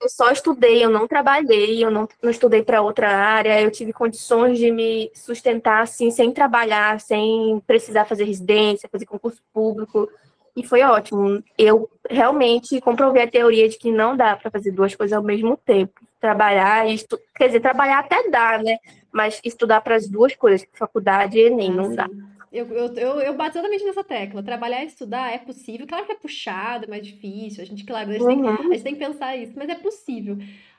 eu 0.00 0.08
só 0.08 0.30
estudei, 0.30 0.84
eu 0.84 0.90
não 0.90 1.08
trabalhei, 1.08 1.84
eu 1.84 1.90
não, 1.90 2.08
não 2.22 2.30
estudei 2.30 2.62
para 2.62 2.80
outra 2.80 3.10
área, 3.10 3.60
eu 3.60 3.70
tive 3.70 3.92
condições 3.92 4.56
de 4.56 4.70
me 4.70 5.10
sustentar 5.12 5.82
assim, 5.82 6.10
sem 6.10 6.32
trabalhar, 6.32 7.00
sem 7.00 7.60
precisar 7.66 8.04
fazer 8.04 8.24
residência, 8.24 8.88
fazer 8.88 9.06
concurso 9.06 9.42
público, 9.52 10.08
e 10.54 10.64
foi 10.64 10.82
ótimo. 10.82 11.42
Eu 11.56 11.88
realmente 12.08 12.80
comprovei 12.80 13.22
a 13.22 13.30
teoria 13.30 13.68
de 13.68 13.78
que 13.78 13.92
não 13.92 14.16
dá 14.16 14.36
para 14.36 14.50
fazer 14.50 14.72
duas 14.72 14.94
coisas 14.94 15.16
ao 15.16 15.22
mesmo 15.22 15.56
tempo. 15.56 16.00
Trabalhar 16.20 16.88
e 16.88 16.94
estu... 16.94 17.18
quer 17.34 17.46
dizer, 17.46 17.60
trabalhar 17.60 18.00
até 18.00 18.28
dá, 18.28 18.58
né? 18.58 18.76
Mas 19.12 19.40
estudar 19.44 19.80
para 19.80 19.94
as 19.94 20.08
duas 20.08 20.34
coisas, 20.34 20.66
faculdade 20.72 21.38
e 21.38 21.42
Enem, 21.42 21.70
não 21.70 21.94
dá. 21.94 22.08
Eu, 22.52 22.66
eu, 22.72 22.94
eu, 22.94 23.20
eu 23.20 23.36
bato 23.36 23.58
exatamente 23.58 23.84
nessa 23.84 24.04
tecla. 24.04 24.42
Trabalhar 24.42 24.82
e 24.84 24.86
estudar 24.86 25.32
é 25.32 25.38
possível. 25.38 25.86
Claro 25.86 26.06
que 26.06 26.12
é 26.12 26.14
puxado, 26.16 26.84
é 26.86 26.88
mais 26.88 27.06
difícil. 27.06 27.62
A 27.62 27.66
gente, 27.66 27.84
claro, 27.84 28.10
a 28.10 28.12
gente, 28.14 28.26
tem, 28.26 28.38
Uhum. 28.38 28.72
a 28.72 28.74
gente 28.74 28.82
tem 28.82 28.94
que 28.94 29.04
pensar 29.04 29.36
isso, 29.36 29.54
mas 29.56 29.68
é 29.68 29.74
possível. 29.74 30.36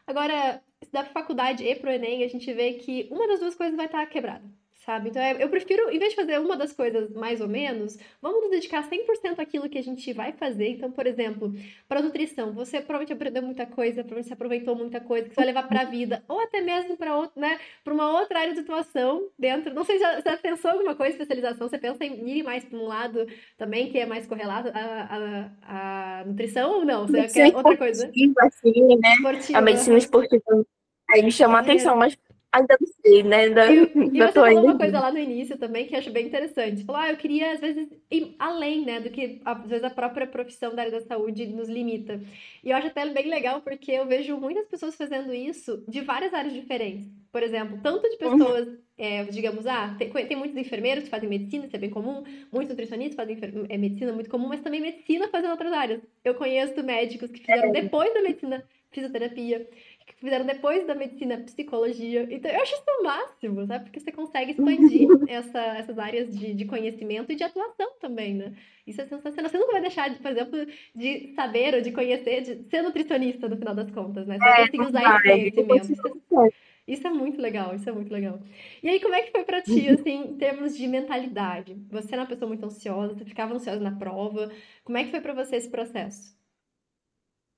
Agora, 0.07 0.61
para 0.91 1.05
faculdade 1.05 1.63
e 1.63 1.75
pro 1.75 1.91
Enem, 1.91 2.23
a 2.23 2.27
gente 2.27 2.51
vê 2.53 2.73
que 2.73 3.07
uma 3.11 3.27
das 3.27 3.39
duas 3.39 3.55
coisas 3.55 3.75
vai 3.75 3.85
estar 3.85 4.05
quebrada, 4.07 4.43
sabe? 4.79 5.09
Então, 5.09 5.21
é- 5.21 5.41
eu 5.43 5.49
prefiro, 5.49 5.89
em 5.89 5.99
vez 5.99 6.11
de 6.11 6.15
fazer 6.15 6.39
uma 6.39 6.55
das 6.57 6.71
coisas 6.73 7.11
mais 7.13 7.41
ou 7.41 7.47
menos, 7.47 7.97
vamos 8.21 8.41
nos 8.41 8.49
dedicar 8.51 8.83
100% 8.83 9.39
àquilo 9.39 9.69
que 9.69 9.77
a 9.77 9.83
gente 9.83 10.11
vai 10.13 10.31
fazer. 10.33 10.69
Então, 10.69 10.91
por 10.91 11.05
exemplo, 11.05 11.53
para 11.87 12.01
nutrição, 12.01 12.53
você 12.53 12.77
provavelmente 12.81 13.13
aprendeu 13.13 13.43
muita 13.43 13.65
coisa, 13.65 13.95
provavelmente 14.03 14.27
você 14.27 14.33
aproveitou 14.33 14.75
muita 14.75 14.99
coisa 15.01 15.27
que 15.27 15.35
você 15.35 15.41
vai 15.41 15.45
levar 15.45 15.67
para 15.67 15.81
a 15.81 15.85
vida, 15.85 16.23
ou 16.27 16.39
até 16.41 16.61
mesmo 16.61 16.97
para 16.97 17.15
outro, 17.15 17.39
né? 17.39 17.59
para 17.83 17.93
uma 17.93 18.19
outra 18.19 18.39
área 18.39 18.53
de 18.53 18.59
atuação 18.61 19.29
dentro. 19.37 19.73
Não 19.73 19.83
sei 19.83 19.97
se 19.99 20.05
você 20.05 20.21
já 20.29 20.37
pensou 20.37 20.71
em 20.71 20.73
alguma 20.75 20.95
coisa, 20.95 21.11
especialização, 21.11 21.67
você 21.67 21.77
pensa 21.77 22.03
em 22.05 22.29
ir 22.29 22.43
mais 22.43 22.63
para 22.63 22.77
um 22.79 22.87
lado 22.87 23.25
também 23.57 23.91
que 23.91 23.97
é 23.99 24.05
mais 24.05 24.25
correlato 24.25 24.69
à, 24.73 25.49
à, 25.61 26.21
à 26.21 26.25
nutrição 26.25 26.79
ou 26.79 26.85
não? 26.85 27.07
Você 27.07 27.27
quer 27.27 27.55
outra 27.55 27.77
coisa? 27.77 28.11
assim, 28.39 28.97
né? 28.97 29.13
Esportiva. 29.13 29.59
A 29.59 29.61
medicina 29.61 29.97
esportiva 29.97 30.65
aí 31.09 31.23
me 31.23 31.31
chama 31.31 31.57
a 31.57 31.61
É. 31.61 31.63
atenção, 31.63 31.95
mas 31.95 32.17
ainda 32.51 32.77
não 32.79 32.87
sei, 33.05 33.23
né? 33.23 33.37
Ainda, 33.43 33.71
E, 33.71 33.77
e 33.95 33.99
ainda 33.99 34.27
você 34.27 34.33
falou 34.33 34.63
uma 34.65 34.77
coisa 34.77 34.99
lá 34.99 35.11
no 35.11 35.19
início 35.19 35.57
também 35.57 35.85
que 35.87 35.95
eu 35.95 35.99
acho 35.99 36.11
bem 36.11 36.27
interessante. 36.27 36.83
Falou, 36.83 37.01
ah, 37.01 37.09
eu 37.09 37.17
queria, 37.17 37.53
às 37.53 37.59
vezes, 37.59 37.87
ir 38.11 38.35
além, 38.39 38.85
né, 38.85 38.99
do 38.99 39.09
que 39.09 39.41
às 39.45 39.67
vezes 39.67 39.83
a 39.83 39.89
própria 39.89 40.27
profissão 40.27 40.73
da 40.73 40.83
área 40.83 40.99
da 40.99 41.05
saúde 41.05 41.45
nos 41.47 41.69
limita. 41.69 42.19
E 42.63 42.71
eu 42.71 42.77
acho 42.77 42.87
até 42.87 43.05
bem 43.09 43.29
legal 43.29 43.61
porque 43.61 43.91
eu 43.91 44.05
vejo 44.05 44.37
muitas 44.37 44.67
pessoas 44.67 44.95
fazendo 44.95 45.33
isso 45.33 45.83
de 45.87 46.01
várias 46.01 46.33
áreas 46.33 46.53
diferentes. 46.53 47.07
Por 47.31 47.43
exemplo, 47.43 47.79
tanto 47.83 48.09
de 48.09 48.17
pessoas, 48.17 48.67
é, 48.97 49.23
digamos, 49.25 49.67
ah, 49.67 49.95
tem, 49.99 50.09
tem 50.11 50.37
muitos 50.37 50.57
enfermeiros 50.57 51.03
que 51.03 51.09
fazem 51.11 51.29
medicina, 51.29 51.65
isso 51.65 51.75
é 51.75 51.79
bem 51.79 51.91
comum, 51.91 52.23
muitos 52.51 52.69
nutricionistas 52.69 53.15
fazem 53.15 53.37
é, 53.69 53.77
medicina, 53.77 54.11
muito 54.11 54.29
comum, 54.29 54.47
mas 54.47 54.61
também 54.61 54.81
medicina 54.81 55.27
fazendo 55.27 55.51
outras 55.51 55.71
áreas. 55.71 56.01
Eu 56.25 56.33
conheço 56.33 56.83
médicos 56.83 57.29
que 57.29 57.39
fizeram 57.39 57.71
depois 57.71 58.11
da 58.13 58.21
medicina 58.23 58.63
fisioterapia, 58.91 59.69
que 60.13 60.15
fizeram 60.25 60.45
depois 60.45 60.85
da 60.87 60.95
medicina 60.95 61.37
psicologia. 61.37 62.27
Então, 62.29 62.49
eu 62.51 62.61
acho 62.61 62.73
isso 62.73 62.83
o 62.99 63.03
máximo, 63.03 63.65
sabe? 63.67 63.85
Porque 63.85 63.99
você 63.99 64.11
consegue 64.11 64.51
expandir 64.51 65.07
essa, 65.29 65.59
essas 65.77 65.99
áreas 65.99 66.35
de, 66.37 66.53
de 66.53 66.65
conhecimento 66.65 67.31
e 67.31 67.35
de 67.35 67.43
atuação 67.43 67.91
também, 67.99 68.33
né? 68.33 68.53
Isso 68.87 69.01
é 69.01 69.05
sensacional. 69.05 69.49
Você 69.49 69.57
nunca 69.57 69.71
vai 69.73 69.81
deixar, 69.81 70.09
de, 70.09 70.19
por 70.19 70.31
exemplo, 70.31 70.65
de 70.95 71.33
saber 71.35 71.75
ou 71.75 71.81
de 71.81 71.91
conhecer, 71.91 72.41
de 72.41 72.69
ser 72.69 72.81
nutricionista 72.81 73.47
no 73.47 73.57
final 73.57 73.75
das 73.75 73.91
contas, 73.91 74.25
né? 74.25 74.39
Você 74.39 74.49
vai 74.49 74.57
conseguir 74.57 74.85
usar 74.87 75.05
esse 75.05 75.21
conhecimento. 75.21 75.91
Isso 75.93 76.07
é, 76.07 76.49
isso 76.87 77.07
é 77.07 77.11
muito 77.11 77.39
legal, 77.39 77.75
isso 77.75 77.87
é 77.87 77.91
muito 77.91 78.11
legal. 78.11 78.41
E 78.81 78.89
aí, 78.89 78.99
como 78.99 79.13
é 79.13 79.21
que 79.21 79.31
foi 79.31 79.43
pra 79.43 79.61
ti, 79.61 79.87
assim, 79.89 80.31
em 80.31 80.37
termos 80.37 80.75
de 80.75 80.87
mentalidade? 80.87 81.75
Você 81.91 82.15
era 82.15 82.23
uma 82.23 82.27
pessoa 82.27 82.49
muito 82.49 82.65
ansiosa, 82.65 83.13
você 83.13 83.25
ficava 83.25 83.53
ansiosa 83.53 83.79
na 83.79 83.91
prova. 83.95 84.51
Como 84.83 84.97
é 84.97 85.03
que 85.03 85.11
foi 85.11 85.21
pra 85.21 85.33
você 85.33 85.55
esse 85.57 85.69
processo? 85.69 86.38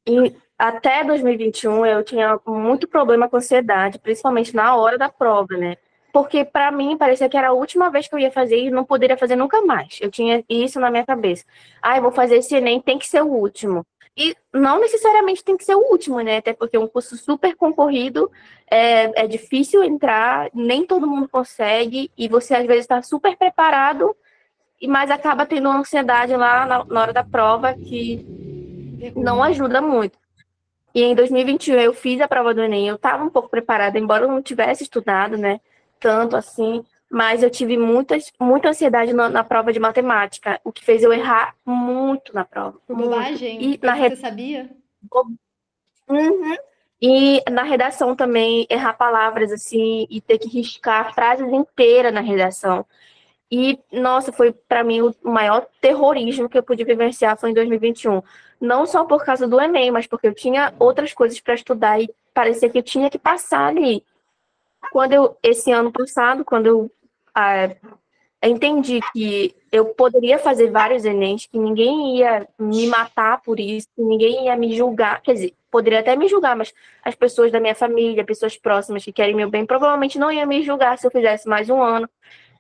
E 0.07 0.35
até 0.57 1.03
2021 1.03 1.85
eu 1.85 2.03
tinha 2.03 2.39
muito 2.45 2.87
problema 2.87 3.27
com 3.29 3.37
ansiedade, 3.37 3.99
principalmente 3.99 4.55
na 4.55 4.75
hora 4.75 4.97
da 4.97 5.09
prova, 5.09 5.57
né? 5.57 5.75
Porque 6.13 6.43
para 6.43 6.71
mim 6.71 6.97
parecia 6.97 7.29
que 7.29 7.37
era 7.37 7.49
a 7.49 7.53
última 7.53 7.89
vez 7.89 8.07
que 8.07 8.15
eu 8.15 8.19
ia 8.19 8.31
fazer 8.31 8.57
e 8.57 8.69
não 8.69 8.83
poderia 8.83 9.17
fazer 9.17 9.35
nunca 9.35 9.61
mais. 9.61 9.97
Eu 10.01 10.11
tinha 10.11 10.43
isso 10.49 10.79
na 10.79 10.91
minha 10.91 11.05
cabeça. 11.05 11.45
Ah, 11.81 11.97
eu 11.97 12.01
vou 12.01 12.11
fazer 12.11 12.35
esse 12.37 12.55
Enem, 12.55 12.81
tem 12.81 12.99
que 12.99 13.07
ser 13.07 13.21
o 13.21 13.27
último. 13.27 13.85
E 14.15 14.35
não 14.53 14.79
necessariamente 14.79 15.43
tem 15.43 15.55
que 15.55 15.63
ser 15.63 15.75
o 15.75 15.89
último, 15.89 16.19
né? 16.19 16.37
Até 16.37 16.53
porque 16.53 16.75
é 16.75 16.79
um 16.79 16.87
curso 16.87 17.15
super 17.15 17.55
concorrido, 17.55 18.29
é, 18.69 19.23
é 19.23 19.27
difícil 19.27 19.83
entrar, 19.83 20.49
nem 20.53 20.85
todo 20.85 21.07
mundo 21.07 21.29
consegue, 21.29 22.11
e 22.17 22.27
você 22.27 22.53
às 22.55 22.65
vezes 22.65 22.83
está 22.83 23.01
super 23.01 23.37
preparado, 23.37 24.15
mas 24.85 25.09
acaba 25.09 25.45
tendo 25.45 25.69
uma 25.69 25.79
ansiedade 25.79 26.35
lá 26.35 26.65
na, 26.65 26.83
na 26.83 27.01
hora 27.01 27.13
da 27.13 27.23
prova 27.23 27.73
que 27.73 28.50
não 29.15 29.41
ajuda 29.41 29.81
muito. 29.81 30.17
E 30.93 31.03
em 31.03 31.15
2021 31.15 31.75
eu 31.75 31.93
fiz 31.93 32.19
a 32.19 32.27
prova 32.27 32.53
do 32.53 32.61
Enem, 32.61 32.87
eu 32.87 32.95
estava 32.95 33.23
um 33.23 33.29
pouco 33.29 33.49
preparada, 33.49 33.97
embora 33.97 34.25
eu 34.25 34.27
não 34.27 34.41
tivesse 34.41 34.83
estudado, 34.83 35.37
né? 35.37 35.59
Tanto 35.99 36.35
assim, 36.35 36.83
mas 37.09 37.43
eu 37.43 37.49
tive 37.49 37.77
muitas, 37.77 38.31
muita 38.39 38.69
ansiedade 38.69 39.13
na, 39.13 39.29
na, 39.29 39.43
prova 39.43 39.71
de 39.71 39.79
matemática, 39.79 40.59
o 40.63 40.71
que 40.71 40.83
fez 40.83 41.03
eu 41.03 41.13
errar 41.13 41.55
muito 41.65 42.33
na 42.33 42.43
prova. 42.43 42.77
Bobagem? 42.87 43.61
E 43.61 43.79
na 43.81 43.95
Você 43.95 44.15
sabia? 44.17 44.69
Uhum. 46.09 46.55
E 47.01 47.41
na 47.49 47.63
redação 47.63 48.15
também, 48.15 48.67
errar 48.69 48.93
palavras 48.93 49.51
assim, 49.51 50.05
e 50.09 50.21
ter 50.21 50.37
que 50.37 50.47
riscar 50.47 51.13
frases 51.13 51.51
inteiras 51.51 52.13
na 52.13 52.21
redação. 52.21 52.85
E, 53.51 53.77
nossa, 53.91 54.31
foi 54.31 54.53
para 54.53 54.83
mim 54.83 55.01
o 55.01 55.13
maior 55.23 55.67
terrorismo 55.81 56.47
que 56.47 56.57
eu 56.57 56.63
pude 56.63 56.85
vivenciar 56.85 57.37
foi 57.37 57.49
em 57.49 57.53
2021. 57.53 58.21
Não 58.61 58.85
só 58.85 59.03
por 59.03 59.25
causa 59.25 59.47
do 59.47 59.59
Enem, 59.59 59.89
mas 59.89 60.05
porque 60.05 60.27
eu 60.27 60.35
tinha 60.35 60.71
outras 60.77 61.13
coisas 61.13 61.39
para 61.39 61.55
estudar 61.55 61.99
e 61.99 62.07
parecia 62.31 62.69
que 62.69 62.77
eu 62.77 62.83
tinha 62.83 63.09
que 63.09 63.17
passar 63.17 63.67
ali. 63.69 64.03
Quando 64.91 65.13
eu, 65.13 65.35
esse 65.41 65.71
ano 65.71 65.91
passado, 65.91 66.45
quando 66.45 66.67
eu 66.67 66.91
ah, 67.33 67.69
entendi 68.43 68.99
que 69.11 69.55
eu 69.71 69.85
poderia 69.87 70.37
fazer 70.37 70.69
vários 70.69 71.05
Enems, 71.05 71.47
que 71.47 71.57
ninguém 71.57 72.17
ia 72.17 72.47
me 72.59 72.87
matar 72.87 73.41
por 73.41 73.59
isso, 73.59 73.87
que 73.95 74.01
ninguém 74.01 74.45
ia 74.45 74.55
me 74.55 74.75
julgar, 74.75 75.21
quer 75.21 75.33
dizer, 75.33 75.53
poderia 75.71 76.01
até 76.01 76.15
me 76.15 76.27
julgar, 76.27 76.55
mas 76.55 76.73
as 77.03 77.15
pessoas 77.15 77.51
da 77.51 77.59
minha 77.59 77.73
família, 77.73 78.23
pessoas 78.23 78.57
próximas 78.57 79.03
que 79.03 79.13
querem 79.13 79.35
meu 79.35 79.49
bem, 79.49 79.65
provavelmente 79.65 80.19
não 80.19 80.31
iam 80.31 80.45
me 80.45 80.61
julgar 80.61 80.97
se 80.99 81.07
eu 81.07 81.11
fizesse 81.11 81.47
mais 81.47 81.69
um 81.69 81.81
ano 81.81 82.07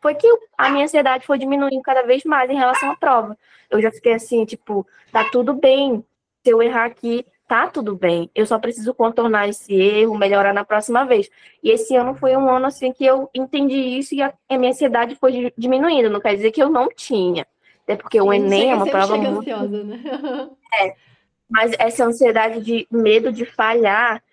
foi 0.01 0.15
que 0.15 0.27
a 0.57 0.69
minha 0.69 0.85
ansiedade 0.85 1.25
foi 1.25 1.37
diminuindo 1.37 1.81
cada 1.81 2.01
vez 2.01 2.23
mais 2.23 2.49
em 2.49 2.55
relação 2.55 2.91
à 2.91 2.95
prova. 2.95 3.37
Eu 3.69 3.81
já 3.81 3.91
fiquei 3.91 4.13
assim, 4.13 4.43
tipo, 4.43 4.85
tá 5.11 5.29
tudo 5.31 5.53
bem. 5.53 6.03
Se 6.43 6.49
eu 6.49 6.61
errar 6.61 6.85
aqui, 6.85 7.25
tá 7.47 7.67
tudo 7.67 7.95
bem. 7.95 8.29
Eu 8.33 8.45
só 8.45 8.57
preciso 8.57 8.93
contornar 8.93 9.47
esse 9.47 9.73
erro, 9.73 10.17
melhorar 10.17 10.53
na 10.53 10.65
próxima 10.65 11.05
vez. 11.05 11.29
E 11.63 11.69
esse 11.69 11.95
ano 11.95 12.15
foi 12.15 12.35
um 12.35 12.49
ano 12.49 12.65
assim 12.65 12.91
que 12.91 13.05
eu 13.05 13.29
entendi 13.33 13.75
isso 13.75 14.15
e 14.15 14.23
a, 14.23 14.33
minha 14.49 14.71
ansiedade 14.71 15.15
foi 15.15 15.53
diminuindo. 15.55 16.09
Não 16.09 16.19
quer 16.19 16.35
dizer 16.35 16.51
que 16.51 16.61
eu 16.61 16.69
não 16.69 16.89
tinha. 16.89 17.45
Até 17.83 17.95
porque 17.95 18.19
o 18.19 18.33
Enem 18.33 18.71
é 18.71 18.75
uma 18.75 18.87
prova 18.87 19.15
muito. 19.17 19.39
Ansiosa, 19.39 19.83
né? 19.83 19.99
é. 20.81 20.95
Mas 21.47 21.73
essa 21.77 22.05
ansiedade 22.05 22.61
de 22.61 22.87
medo 22.89 23.31
de 23.31 23.45
falhar 23.45 24.23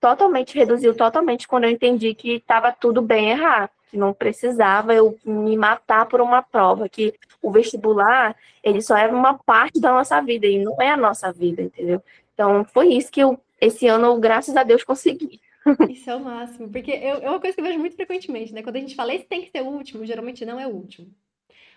totalmente 0.00 0.56
reduziu 0.56 0.94
totalmente 0.94 1.46
quando 1.46 1.64
eu 1.64 1.70
entendi 1.70 2.14
que 2.14 2.36
estava 2.36 2.72
tudo 2.72 3.02
bem 3.02 3.30
errar 3.30 3.70
que 3.92 3.98
não 3.98 4.14
precisava 4.14 4.94
eu 4.94 5.18
me 5.22 5.54
matar 5.54 6.06
por 6.06 6.22
uma 6.22 6.40
prova, 6.40 6.88
que 6.88 7.12
o 7.42 7.52
vestibular, 7.52 8.34
ele 8.64 8.80
só 8.80 8.96
é 8.96 9.06
uma 9.06 9.38
parte 9.38 9.78
da 9.78 9.92
nossa 9.92 10.18
vida, 10.22 10.46
e 10.46 10.64
não 10.64 10.80
é 10.80 10.88
a 10.88 10.96
nossa 10.96 11.30
vida, 11.30 11.60
entendeu? 11.60 12.02
Então, 12.32 12.64
foi 12.64 12.94
isso 12.94 13.12
que 13.12 13.20
eu, 13.20 13.38
esse 13.60 13.86
ano, 13.86 14.18
graças 14.18 14.56
a 14.56 14.62
Deus, 14.62 14.82
consegui. 14.82 15.38
Isso 15.88 16.10
é 16.10 16.16
o 16.16 16.18
máximo, 16.18 16.68
porque 16.68 16.90
eu, 16.90 17.18
é 17.18 17.30
uma 17.30 17.38
coisa 17.38 17.54
que 17.54 17.60
eu 17.60 17.64
vejo 17.64 17.78
muito 17.78 17.94
frequentemente, 17.94 18.52
né? 18.52 18.64
Quando 18.64 18.74
a 18.74 18.80
gente 18.80 18.96
fala, 18.96 19.14
esse 19.14 19.26
tem 19.26 19.42
que 19.42 19.50
ser 19.50 19.62
o 19.62 19.68
último, 19.68 20.04
geralmente 20.04 20.44
não 20.44 20.58
é 20.58 20.66
o 20.66 20.70
último. 20.70 21.06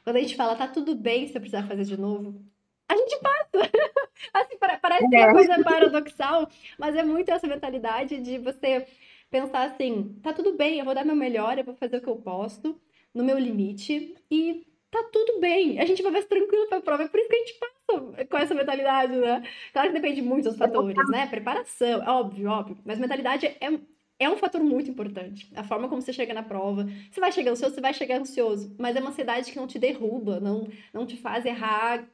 Quando 0.04 0.16
a 0.16 0.22
gente 0.22 0.36
fala, 0.36 0.56
tá 0.56 0.68
tudo 0.68 0.96
bem 0.96 1.28
se 1.28 1.38
eu 1.38 1.42
precisar 1.42 1.68
fazer 1.68 1.84
de 1.84 1.96
novo, 1.96 2.42
a 2.90 2.96
gente 2.98 3.20
passa. 3.20 3.52
assim, 4.34 4.58
parece 4.58 5.08
que 5.08 5.16
é 5.16 5.26
uma 5.26 5.34
coisa 5.34 5.64
paradoxal, 5.64 6.50
mas 6.80 6.96
é 6.96 7.04
muito 7.04 7.30
essa 7.30 7.46
mentalidade 7.46 8.20
de 8.22 8.40
você 8.40 8.88
pensar 9.36 9.64
assim, 9.68 10.18
tá 10.24 10.32
tudo 10.32 10.56
bem, 10.56 10.80
eu 10.80 10.86
vou 10.86 10.96
dar 10.96 11.04
meu 11.04 11.16
melhor, 11.16 11.58
eu 11.58 11.66
vou 11.66 11.76
fazer 11.76 11.98
o 11.98 12.02
que 12.02 12.08
eu 12.08 12.16
posso, 12.16 12.80
no 13.14 13.22
meu 13.22 13.38
limite, 13.38 14.16
e 14.32 14.66
tá 14.90 15.04
tudo 15.12 15.42
bem. 15.42 15.78
A 15.78 15.86
gente 15.86 16.02
vai 16.02 16.12
mais 16.14 16.26
tranquilo 16.26 16.68
pra 16.70 16.80
prova. 16.80 17.04
É 17.04 17.08
por 17.10 17.20
isso 17.20 17.30
que 17.30 17.36
a 17.36 17.40
gente 17.40 17.60
passa 17.60 18.26
com 18.30 18.38
essa 18.38 18.56
mentalidade, 18.56 19.14
né? 19.14 19.44
Claro 19.74 19.90
que 19.90 19.94
depende 19.94 20.22
muito 20.22 20.46
dos 20.46 20.58
fatores, 20.58 21.10
né? 21.10 21.28
Preparação, 21.28 22.00
óbvio, 22.08 22.50
óbvio. 22.50 22.78
Mas 22.86 22.98
mentalidade 22.98 23.46
é, 23.46 23.80
é 24.18 24.30
um 24.30 24.38
fator 24.38 24.64
muito 24.64 24.90
importante. 24.90 25.52
A 25.54 25.66
forma 25.66 25.90
como 25.90 26.02
você 26.02 26.14
chega 26.14 26.34
na 26.34 26.44
prova. 26.44 26.88
Você 27.12 27.20
vai 27.20 27.32
chegar 27.32 27.52
ansioso, 27.52 27.76
você 27.76 27.82
vai 27.82 27.94
chegar 27.94 28.22
ansioso. 28.22 28.74
Mas 28.80 28.96
é 28.96 29.02
uma 29.02 29.10
ansiedade 29.10 29.52
que 29.52 29.58
não 29.58 29.68
te 29.68 29.78
derruba, 29.78 30.40
não, 30.40 30.70
não 30.94 31.06
te 31.06 31.18
faz 31.18 31.46
errar 31.46 32.08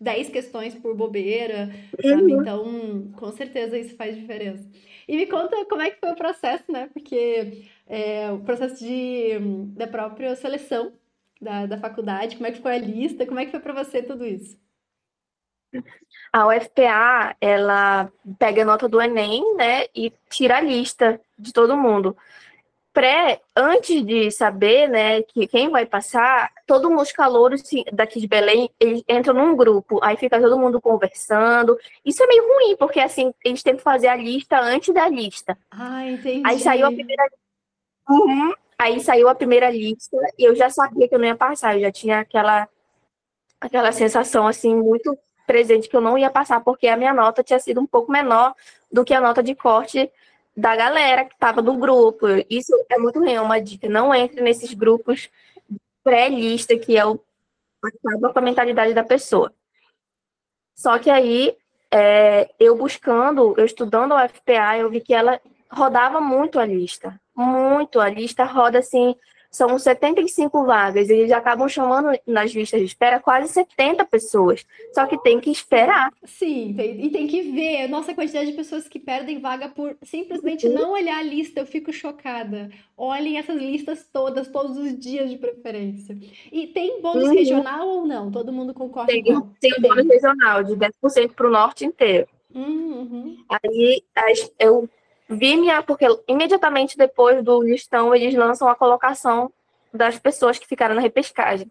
10 0.00 0.30
questões 0.30 0.74
por 0.74 0.94
bobeira, 0.96 1.70
sabe? 2.02 2.32
Uhum. 2.32 2.40
Então, 2.40 3.12
com 3.16 3.30
certeza 3.32 3.78
isso 3.78 3.96
faz 3.96 4.16
diferença. 4.16 4.66
E 5.06 5.16
me 5.16 5.26
conta 5.26 5.64
como 5.66 5.82
é 5.82 5.90
que 5.90 6.00
foi 6.00 6.10
o 6.10 6.16
processo, 6.16 6.70
né? 6.70 6.88
Porque 6.92 7.68
é, 7.86 8.30
o 8.30 8.38
processo 8.40 8.78
de, 8.78 9.38
da 9.76 9.86
própria 9.86 10.34
seleção 10.36 10.92
da, 11.40 11.66
da 11.66 11.78
faculdade, 11.78 12.36
como 12.36 12.46
é 12.46 12.52
que 12.52 12.62
foi 12.62 12.76
a 12.76 12.78
lista, 12.78 13.26
como 13.26 13.40
é 13.40 13.44
que 13.44 13.50
foi 13.50 13.60
para 13.60 13.72
você 13.72 14.02
tudo 14.02 14.26
isso? 14.26 14.58
A 16.32 16.46
UFPA, 16.46 17.36
ela 17.40 18.10
pega 18.38 18.62
a 18.62 18.64
nota 18.64 18.88
do 18.88 19.00
Enem, 19.00 19.56
né, 19.56 19.86
e 19.94 20.12
tira 20.28 20.58
a 20.58 20.60
lista 20.60 21.20
de 21.38 21.52
todo 21.52 21.76
mundo 21.76 22.16
pré, 23.00 23.40
antes 23.56 24.04
de 24.04 24.30
saber, 24.30 24.86
né, 24.86 25.22
que 25.22 25.46
quem 25.46 25.70
vai 25.70 25.86
passar, 25.86 26.50
todo 26.66 26.90
mundo, 26.90 27.00
os 27.00 27.12
calouros 27.12 27.62
daqui 27.90 28.20
de 28.20 28.28
Belém, 28.28 28.68
eles 28.78 29.02
entram 29.08 29.32
num 29.32 29.56
grupo, 29.56 29.98
aí 30.02 30.18
fica 30.18 30.38
todo 30.38 30.58
mundo 30.58 30.82
conversando. 30.82 31.78
Isso 32.04 32.22
é 32.22 32.26
meio 32.26 32.46
ruim, 32.46 32.76
porque 32.76 33.00
assim, 33.00 33.32
eles 33.42 33.62
têm 33.62 33.74
que 33.74 33.82
fazer 33.82 34.08
a 34.08 34.16
lista 34.16 34.60
antes 34.60 34.92
da 34.92 35.08
lista. 35.08 35.56
Ah, 35.70 36.06
entendi. 36.06 36.42
Aí 36.44 36.60
saiu 36.60 36.86
a 36.88 36.92
primeira 36.92 37.24
uhum. 38.06 38.52
Aí 38.78 39.00
saiu 39.00 39.30
a 39.30 39.34
primeira 39.34 39.70
lista 39.70 40.18
e 40.38 40.44
eu 40.44 40.54
já 40.54 40.68
sabia 40.68 41.08
que 41.08 41.14
eu 41.14 41.18
não 41.18 41.26
ia 41.26 41.36
passar, 41.36 41.76
eu 41.76 41.80
já 41.80 41.92
tinha 41.92 42.20
aquela 42.20 42.68
aquela 43.58 43.92
sensação 43.92 44.46
assim 44.46 44.76
muito 44.76 45.18
presente 45.46 45.88
que 45.88 45.96
eu 45.96 46.02
não 46.02 46.18
ia 46.18 46.28
passar 46.28 46.60
porque 46.60 46.86
a 46.86 46.98
minha 46.98 47.14
nota 47.14 47.42
tinha 47.42 47.58
sido 47.58 47.80
um 47.80 47.86
pouco 47.86 48.12
menor 48.12 48.54
do 48.92 49.04
que 49.06 49.14
a 49.14 49.20
nota 49.20 49.42
de 49.42 49.54
corte 49.54 50.10
da 50.56 50.76
galera 50.76 51.24
que 51.24 51.34
estava 51.34 51.62
no 51.62 51.76
grupo. 51.76 52.26
Isso 52.48 52.72
é 52.90 52.98
muito 52.98 53.18
ruim, 53.18 53.34
é 53.34 53.40
uma 53.40 53.60
dica. 53.60 53.88
Não 53.88 54.14
entre 54.14 54.40
nesses 54.40 54.74
grupos 54.74 55.30
pré-lista, 56.02 56.78
que 56.78 56.96
é 56.96 57.04
o 57.04 57.20
acaba 57.82 58.32
com 58.32 58.38
a 58.38 58.42
mentalidade 58.42 58.92
da 58.92 59.02
pessoa. 59.02 59.52
Só 60.74 60.98
que 60.98 61.10
aí, 61.10 61.56
é, 61.90 62.50
eu 62.58 62.76
buscando, 62.76 63.54
eu 63.56 63.64
estudando 63.64 64.12
a 64.12 64.28
FPA, 64.28 64.78
eu 64.78 64.90
vi 64.90 65.00
que 65.00 65.14
ela 65.14 65.40
rodava 65.70 66.20
muito 66.20 66.58
a 66.58 66.66
lista. 66.66 67.18
Muito. 67.34 68.00
A 68.00 68.08
lista 68.08 68.44
roda 68.44 68.78
assim 68.78 69.14
são 69.50 69.76
75 69.78 70.64
vagas, 70.64 71.08
e 71.08 71.12
eles 71.12 71.32
acabam 71.32 71.68
chamando 71.68 72.16
nas 72.24 72.52
listas 72.52 72.80
de 72.80 72.86
espera 72.86 73.18
quase 73.18 73.52
70 73.52 74.04
pessoas. 74.04 74.64
Só 74.94 75.06
que 75.06 75.20
tem 75.22 75.40
que 75.40 75.50
esperar. 75.50 76.12
Sim, 76.24 76.72
tem, 76.76 77.04
e 77.04 77.10
tem 77.10 77.26
que 77.26 77.42
ver. 77.42 77.88
Nossa, 77.88 78.12
a 78.12 78.14
quantidade 78.14 78.50
de 78.50 78.56
pessoas 78.56 78.88
que 78.88 79.00
perdem 79.00 79.40
vaga 79.40 79.68
por 79.68 79.96
simplesmente 80.02 80.68
uhum. 80.68 80.74
não 80.74 80.92
olhar 80.92 81.18
a 81.18 81.22
lista, 81.22 81.60
eu 81.60 81.66
fico 81.66 81.92
chocada. 81.92 82.70
Olhem 82.96 83.38
essas 83.38 83.56
listas 83.56 84.08
todas, 84.12 84.48
todos 84.48 84.76
os 84.76 84.96
dias 84.96 85.28
de 85.28 85.36
preferência. 85.36 86.16
E 86.52 86.68
tem 86.68 87.02
bônus 87.02 87.24
uhum. 87.24 87.34
regional 87.34 87.88
ou 87.88 88.06
não? 88.06 88.30
Todo 88.30 88.52
mundo 88.52 88.72
concorda? 88.72 89.12
Tem, 89.12 89.24
tem 89.24 89.72
um 89.78 89.82
bônus 89.82 90.06
regional 90.06 90.62
de 90.62 90.74
10% 90.74 91.32
para 91.32 91.48
o 91.48 91.50
norte 91.50 91.84
inteiro. 91.84 92.28
Uhum. 92.54 93.36
Aí 93.48 94.02
eu 94.58 94.88
vi 95.30 95.56
minha, 95.56 95.82
porque 95.82 96.06
imediatamente 96.26 96.96
depois 96.96 97.42
do 97.42 97.62
listão 97.62 98.14
eles 98.14 98.34
lançam 98.34 98.68
a 98.68 98.74
colocação 98.74 99.52
das 99.94 100.18
pessoas 100.18 100.58
que 100.58 100.66
ficaram 100.66 100.94
na 100.94 101.00
repescagem. 101.00 101.70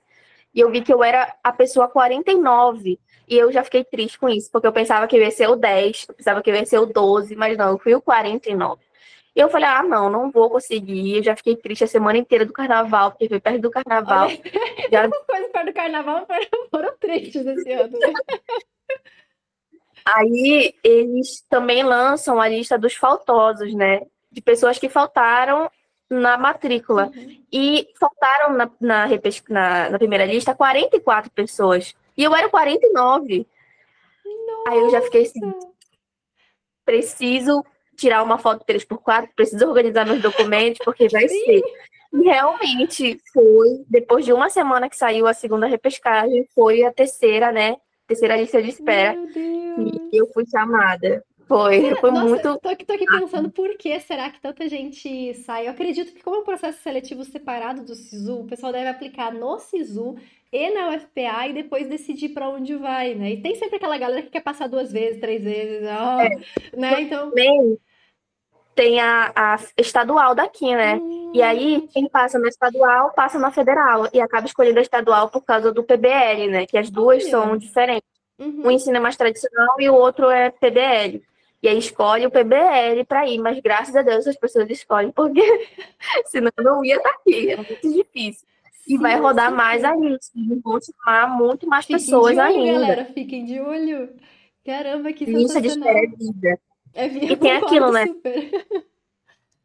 E 0.53 0.61
eu 0.61 0.71
vi 0.71 0.81
que 0.81 0.93
eu 0.93 1.03
era 1.03 1.35
a 1.43 1.51
pessoa 1.51 1.87
49. 1.87 2.97
E 3.27 3.37
eu 3.37 3.51
já 3.51 3.63
fiquei 3.63 3.83
triste 3.83 4.17
com 4.17 4.27
isso, 4.27 4.49
porque 4.51 4.65
eu 4.65 4.73
pensava 4.73 5.07
que 5.07 5.15
eu 5.15 5.21
ia 5.21 5.29
ser 5.29 5.47
o 5.47 5.55
10, 5.55 6.05
eu 6.09 6.15
pensava 6.15 6.41
que 6.41 6.49
eu 6.49 6.55
ia 6.55 6.65
ser 6.65 6.79
o 6.79 6.87
12, 6.87 7.35
mas 7.35 7.55
não, 7.55 7.69
eu 7.69 7.77
fui 7.77 7.93
o 7.93 8.01
49. 8.01 8.81
E 9.35 9.39
eu 9.39 9.49
falei, 9.49 9.67
ah, 9.67 9.83
não, 9.83 10.09
não 10.09 10.31
vou 10.31 10.49
conseguir. 10.49 11.17
Eu 11.17 11.23
já 11.23 11.35
fiquei 11.35 11.55
triste 11.55 11.83
a 11.83 11.87
semana 11.87 12.17
inteira 12.17 12.45
do 12.45 12.53
carnaval, 12.53 13.11
porque 13.11 13.29
foi 13.29 13.39
perto 13.39 13.61
do 13.61 13.69
carnaval. 13.69 14.27
Olha, 14.27 14.41
já... 14.91 15.09
Coisas 15.09 15.51
perto 15.51 15.65
do 15.67 15.73
carnaval 15.73 16.25
foram, 16.25 16.67
foram 16.71 16.97
tristes 16.97 17.45
esse 17.45 17.71
ano. 17.71 17.97
Aí 20.05 20.73
eles 20.83 21.43
também 21.49 21.83
lançam 21.83 22.39
a 22.39 22.47
lista 22.47 22.77
dos 22.77 22.95
faltosos, 22.95 23.73
né? 23.73 24.01
De 24.31 24.41
pessoas 24.41 24.77
que 24.77 24.89
faltaram 24.89 25.69
na 26.09 26.37
matrícula. 26.37 27.11
Uhum. 27.15 27.43
E 27.51 27.87
faltaram 27.99 28.53
na, 28.53 28.69
na, 28.79 29.07
na, 29.49 29.89
na, 29.89 29.97
primeira 29.97 30.25
lista 30.25 30.55
44 30.55 31.31
pessoas. 31.31 31.95
E 32.17 32.23
eu 32.23 32.35
era 32.35 32.49
49. 32.49 33.47
Nossa. 34.25 34.69
Aí 34.69 34.79
eu 34.79 34.89
já 34.89 35.01
fiquei 35.01 35.23
assim. 35.23 35.53
preciso 36.85 37.63
tirar 37.95 38.23
uma 38.23 38.37
foto 38.37 38.65
3x4, 38.65 39.29
preciso 39.35 39.67
organizar 39.67 40.05
meus 40.05 40.21
documentos, 40.21 40.79
porque 40.83 41.09
vai 41.09 41.27
ser. 41.27 41.61
E 42.13 42.23
realmente 42.23 43.19
foi, 43.31 43.83
depois 43.87 44.25
de 44.25 44.33
uma 44.33 44.49
semana 44.49 44.89
que 44.89 44.95
saiu 44.95 45.27
a 45.27 45.33
segunda 45.33 45.67
repescagem, 45.67 46.47
foi 46.55 46.83
a 46.83 46.91
terceira, 46.91 47.51
né? 47.51 47.75
Terceira 48.09 48.35
lista 48.35 48.61
de 48.61 48.69
espera. 48.69 49.15
E 49.37 50.17
eu 50.17 50.27
fui 50.33 50.43
chamada. 50.45 51.23
Foi, 51.47 51.95
foi 51.95 52.11
Nossa, 52.11 52.27
muito. 52.27 52.59
tô 52.59 52.69
aqui, 52.69 52.85
tô 52.85 52.93
aqui 52.93 53.05
pensando 53.05 53.49
por 53.49 53.75
que 53.77 53.99
será 53.99 54.29
que 54.29 54.41
tanta 54.41 54.67
gente 54.67 55.33
sai. 55.35 55.67
Eu 55.67 55.71
acredito 55.71 56.13
que 56.13 56.21
como 56.21 56.37
é 56.37 56.39
um 56.39 56.43
processo 56.43 56.79
seletivo 56.81 57.23
separado 57.23 57.83
do 57.83 57.95
SISU, 57.95 58.41
o 58.41 58.45
pessoal 58.45 58.71
deve 58.71 58.87
aplicar 58.87 59.33
no 59.33 59.57
SISU 59.57 60.15
e 60.51 60.69
na 60.71 60.89
UFPA 60.89 61.47
e 61.47 61.53
depois 61.53 61.87
decidir 61.87 62.29
para 62.29 62.49
onde 62.49 62.75
vai, 62.75 63.15
né? 63.15 63.31
E 63.31 63.41
tem 63.41 63.55
sempre 63.55 63.77
aquela 63.77 63.97
galera 63.97 64.21
que 64.21 64.29
quer 64.29 64.43
passar 64.43 64.67
duas 64.67 64.91
vezes, 64.91 65.19
três 65.19 65.43
vezes, 65.43 65.87
ó, 65.87 66.17
né? 66.77 67.01
Então, 67.01 67.29
Também 67.29 67.79
tem 68.79 68.99
a, 69.01 69.31
a 69.35 69.59
estadual 69.77 70.33
daqui, 70.33 70.73
né? 70.73 70.95
hum, 70.95 71.31
E 71.35 71.41
aí, 71.41 71.87
quem 71.93 72.07
passa 72.07 72.39
na 72.39 72.47
estadual, 72.47 73.11
passa 73.13 73.37
na 73.37 73.51
federal. 73.51 74.07
E 74.13 74.21
acaba 74.21 74.47
escolhendo 74.47 74.79
a 74.79 74.81
estadual 74.81 75.29
por 75.29 75.41
causa 75.43 75.71
do 75.73 75.83
PBL, 75.83 76.47
né? 76.49 76.65
Que 76.65 76.77
as 76.77 76.89
duas 76.89 77.23
Olha. 77.23 77.31
são 77.31 77.57
diferentes. 77.57 78.07
uhum. 78.39 78.67
Um 78.67 78.71
ensino 78.71 78.95
é 78.97 78.99
mais 79.01 79.17
tradicional 79.17 79.75
e 79.79 79.89
o 79.89 79.95
outro 79.95 80.29
é 80.29 80.49
PBL. 80.51 81.21
E 81.61 81.67
aí 81.67 81.77
escolhe 81.77 82.25
o 82.25 82.31
PBL 82.31 83.03
para 83.05 83.27
ir, 83.27 83.37
mas 83.39 83.59
graças 83.59 83.93
a 83.95 84.01
Deus 84.01 84.25
as 84.27 84.37
pessoas 84.37 84.69
escolhem, 84.69 85.11
porque 85.11 85.41
senão 86.27 86.51
não 86.59 86.85
ia 86.85 86.95
estar 86.97 87.09
aqui, 87.09 87.51
é 87.51 87.57
muito 87.57 87.91
difícil. 87.91 88.47
E 88.87 88.97
vai 88.97 89.17
Sim, 89.17 89.19
rodar 89.19 89.49
sim. 89.49 89.55
mais 89.55 89.83
ainda, 89.83 90.17
vão 90.63 90.79
chamar 90.81 91.27
muito 91.37 91.67
mais 91.67 91.85
Fiquem 91.85 91.97
pessoas 91.97 92.37
de 92.37 92.39
olho, 92.39 92.63
ainda. 92.63 92.73
galera, 92.73 93.05
fiquem 93.13 93.45
de 93.45 93.59
olho. 93.59 94.09
Caramba, 94.65 95.13
que 95.13 95.25
Lista 95.25 95.61
de 95.61 95.69
sensacional. 95.71 95.89
espera 95.89 95.99
é 96.05 96.07
vida. 96.07 96.59
É, 96.93 97.07
E 97.07 97.35
tem 97.35 97.51
aquilo, 97.51 97.91
né? 97.91 98.05
super. 98.07 98.65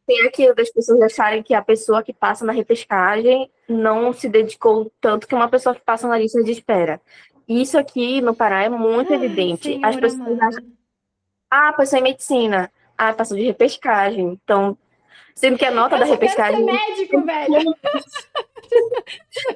Tem 0.07 0.26
aquilo 0.26 0.54
das 0.54 0.71
pessoas 0.71 1.00
acharem 1.00 1.43
que 1.43 1.54
a 1.54 1.62
pessoa 1.62 2.02
que 2.02 2.12
passa 2.12 2.45
na 2.45 2.52
repescagem 2.52 3.50
não 3.66 4.12
se 4.12 4.28
dedicou 4.28 4.93
tanto 5.00 5.26
que 5.26 5.35
uma 5.35 5.49
pessoa 5.49 5.75
que 5.75 5.81
passa 5.81 6.07
na 6.07 6.19
lista 6.19 6.43
de 6.43 6.52
espera. 6.52 7.00
Isso 7.49 7.78
aqui 7.78 8.21
no 8.21 8.35
Pará 8.35 8.64
é 8.64 8.69
muito 8.69 9.12
Ai, 9.12 9.19
evidente. 9.19 9.81
As 9.83 9.97
pessoas 9.97 10.40
acham, 10.40 10.64
ah, 11.50 11.73
passou 11.73 11.99
em 11.99 12.02
medicina. 12.02 12.71
Ah, 12.97 13.12
passou 13.12 13.37
de 13.37 13.45
repescagem. 13.45 14.38
Então, 14.43 14.76
sendo 15.35 15.59
que 15.59 15.64
a 15.64 15.71
nota 15.71 15.97
Eu 15.97 16.00
da 16.00 16.07
quero 16.07 16.19
ser 16.19 16.23
repescagem 16.25 16.64
médico, 16.64 17.21
velho. 17.25 17.75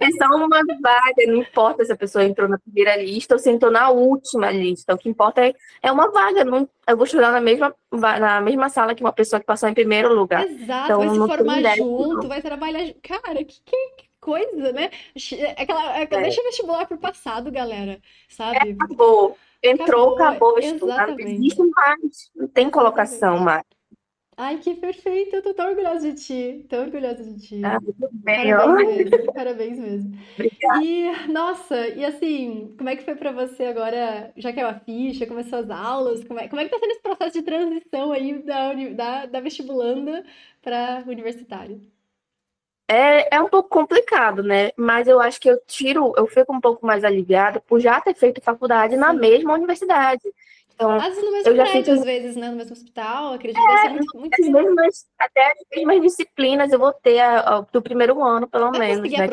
é 0.00 0.11
só 0.12 0.26
uma 0.37 0.61
vaga, 0.80 1.26
não 1.26 1.37
importa 1.37 1.85
se 1.85 1.92
a 1.92 1.97
pessoa 1.97 2.25
entrou 2.25 2.49
na 2.49 2.58
primeira 2.58 2.97
lista 2.97 3.35
ou 3.35 3.38
se 3.38 3.50
entrou 3.50 3.70
na 3.70 3.88
última 3.90 4.50
lista. 4.50 4.94
O 4.94 4.99
que 4.99 5.08
importa 5.08 5.44
é, 5.47 5.54
é 5.82 5.90
uma 5.90 6.11
vaga. 6.11 6.44
Não, 6.44 6.68
eu 6.87 6.97
vou 6.97 7.04
estudar 7.04 7.30
na 7.32 7.40
mesma, 7.40 7.75
na 7.92 8.40
mesma 8.40 8.68
sala 8.68 8.94
que 8.94 9.02
uma 9.02 9.12
pessoa 9.12 9.40
que 9.40 9.47
passou 9.47 9.68
em 9.68 9.75
primeiro 9.75 10.12
lugar. 10.14 10.44
Exato, 10.44 10.85
Então, 10.85 10.99
vai 10.99 11.08
se 11.11 11.37
formar 11.37 11.61
ideia, 11.61 11.76
junto, 11.76 12.16
não. 12.23 12.28
vai 12.28 12.42
trabalhar. 12.42 12.94
Cara, 13.02 13.44
que, 13.44 13.61
que, 13.64 13.76
que 13.97 14.08
coisa, 14.20 14.73
né? 14.73 14.90
Aquela, 15.56 16.02
aquela- 16.02 16.20
É. 16.20 16.25
Deixa 16.25 16.40
o 16.40 16.44
vestibular 16.44 16.87
pro 16.87 16.99
passado, 16.99 17.50
galera. 17.50 17.99
Sabe? 18.28 18.76
Acabou. 18.80 19.37
Entrou, 19.62 20.14
Acabou, 20.14 20.28
acabou 20.28 20.52
o 20.52 20.54
vestibular. 20.56 21.08
Não 21.08 21.18
existe 21.18 21.62
mais. 21.75 22.30
Não 22.37 22.47
tem 22.49 22.70
colocação 22.70 23.38
mais. 23.38 23.64
Ai, 24.38 24.59
que 24.59 24.75
perfeito. 24.76 25.35
Eu 25.35 25.42
tô 25.42 25.52
tão 25.52 25.68
orgulhosa 25.68 26.12
de 26.12 26.14
ti. 26.25 26.66
Tão 26.68 26.85
orgulhosa 26.85 27.25
de 27.25 27.40
ti. 27.40 27.61
Ah, 27.64 27.78
bem. 28.12 28.54
Parabéns 28.54 29.11
mesmo. 29.11 29.33
Parabéns 29.33 29.78
mesmo. 29.78 30.18
Obrigada. 30.35 30.85
E, 30.85 31.26
nossa, 31.28 31.88
e 31.88 32.04
assim, 32.04 32.73
como 32.78 32.88
é 32.88 32.95
que 32.97 33.02
foi 33.02 33.16
pra 33.16 33.33
você 33.33 33.64
agora, 33.64 34.33
já 34.37 34.52
que 34.52 34.61
é 34.61 34.64
uma 34.64 34.78
ficha, 34.78 35.26
começou 35.26 35.59
as 35.59 35.71
aulas, 35.71 36.23
como 36.23 36.38
é, 36.38 36.49
como 36.49 36.61
é 36.61 36.64
que 36.64 36.71
tá 36.71 36.78
sendo 36.78 36.92
esse 36.92 37.02
processo 37.02 37.33
de 37.33 37.42
transição 37.42 38.12
aí 38.12 38.40
da, 38.45 38.73
da, 38.75 39.26
da 39.26 39.40
vestibulanda 39.40 40.25
pra 40.62 41.02
universitário? 41.09 41.83
É, 42.90 43.36
é 43.36 43.41
um 43.41 43.49
pouco 43.49 43.69
complicado, 43.69 44.43
né? 44.43 44.71
Mas 44.76 45.06
eu 45.06 45.21
acho 45.21 45.39
que 45.41 45.50
eu 45.50 45.60
tiro, 45.67 46.15
eu 46.17 46.26
fico 46.26 46.54
um 46.54 46.60
pouco 46.60 46.86
mais 46.86 47.04
aliviada 47.04 47.60
por 47.60 47.80
já 47.80 48.00
ter 48.00 48.15
feito 48.15 48.41
faculdade 48.41 48.97
na 48.97 49.12
mesma 49.12 49.52
universidade. 49.54 50.23
Então, 50.78 50.93
Às 50.93 51.08
vezes 51.08 51.25
no 51.25 51.32
mesmo 51.32 51.50
Eu 51.50 51.56
já 51.56 51.62
prédio, 51.64 51.84
fiz- 51.84 51.99
às 51.99 52.04
vezes, 52.04 52.36
né? 52.36 52.50
No 52.50 52.56
mesmo 52.56 52.73
hospital, 52.73 53.32
acredito 53.32 53.60
que 53.60 53.67
deve 53.67 53.80
ser 53.80 53.88
muito, 53.88 54.17
muito 54.17 54.34
as 54.41 54.49
mesmas, 54.49 55.06
até 55.19 55.47
as 55.50 55.58
mesmas 55.75 56.00
disciplinas 56.02 56.73
eu 56.73 56.78
vou 56.78 56.93
ter 56.93 57.19
a- 57.19 57.41
a- 57.41 57.60
do 57.62 57.82
primeiro 57.82 58.23
ano, 58.23 58.47
pelo 58.47 58.71
Vai 58.71 58.78
menos, 58.95 59.10
né? 59.10 59.26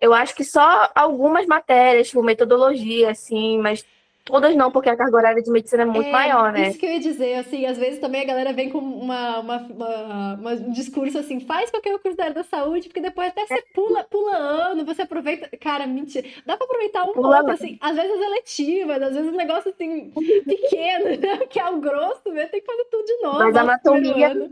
Eu 0.00 0.14
acho 0.14 0.34
que 0.36 0.44
só 0.44 0.88
algumas 0.94 1.46
matérias, 1.46 2.08
tipo 2.08 2.22
metodologia, 2.22 3.10
assim, 3.10 3.58
mas 3.58 3.84
todas 4.24 4.54
não, 4.56 4.70
porque 4.70 4.88
a 4.88 4.96
carga 4.96 5.16
horária 5.16 5.42
de 5.42 5.50
medicina 5.50 5.82
é 5.82 5.86
muito 5.86 6.06
É, 6.08 6.12
maior, 6.12 6.52
né? 6.52 6.68
Isso 6.68 6.78
que 6.78 6.86
eu 6.86 6.90
ia 6.92 7.00
dizer, 7.00 7.34
assim, 7.34 7.66
às 7.66 7.78
vezes 7.78 7.98
também 8.00 8.22
a 8.22 8.24
galera 8.26 8.52
vem 8.52 8.70
com 8.70 8.78
uma, 8.78 9.38
uma, 9.40 9.56
uma- 9.58 10.34
uma- 10.34 10.52
um 10.52 10.70
discurso 10.72 11.18
assim, 11.18 11.40
faz 11.40 11.70
qualquer 11.70 11.98
curso 11.98 12.16
da 12.16 12.24
área 12.24 12.34
da 12.34 12.44
saúde, 12.44 12.88
porque 12.88 13.00
depois 13.00 13.28
até 13.28 13.46
você 13.46 13.62
pula, 13.74 14.04
pula 14.04 14.36
ano, 14.36 14.84
você 14.84 15.02
aproveita. 15.02 15.48
Cara, 15.58 15.86
mentira. 15.86 16.28
Dá 16.46 16.56
pra 16.56 16.66
aproveitar 16.66 17.04
um 17.04 17.12
Pula 17.12 17.38
pouco, 17.38 17.50
assim, 17.52 17.78
às 17.80 17.96
vezes 17.96 18.12
as 18.12 18.20
eletivas, 18.20 19.02
às 19.02 19.14
vezes 19.14 19.32
um 19.32 19.36
negócio 19.36 19.70
assim, 19.70 20.10
pequeno, 20.10 21.04
né? 21.20 21.46
que 21.48 21.58
é 21.58 21.68
o 21.68 21.80
grosso 21.80 22.30
mesmo, 22.30 22.50
tem 22.50 22.60
que 22.60 22.66
fazer 22.66 22.84
tudo 22.84 23.04
de 23.04 23.22
novo. 23.22 23.38
Mas 23.38 23.56
anatomia-. 23.56 24.50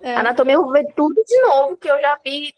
É. 0.00 0.16
Anatomia 0.16 0.54
eu 0.54 0.62
vou 0.62 0.72
ver 0.72 0.92
tudo 0.94 1.22
de 1.24 1.40
novo, 1.42 1.76
que 1.76 1.88
eu 1.88 2.00
já 2.00 2.18
vi, 2.24 2.52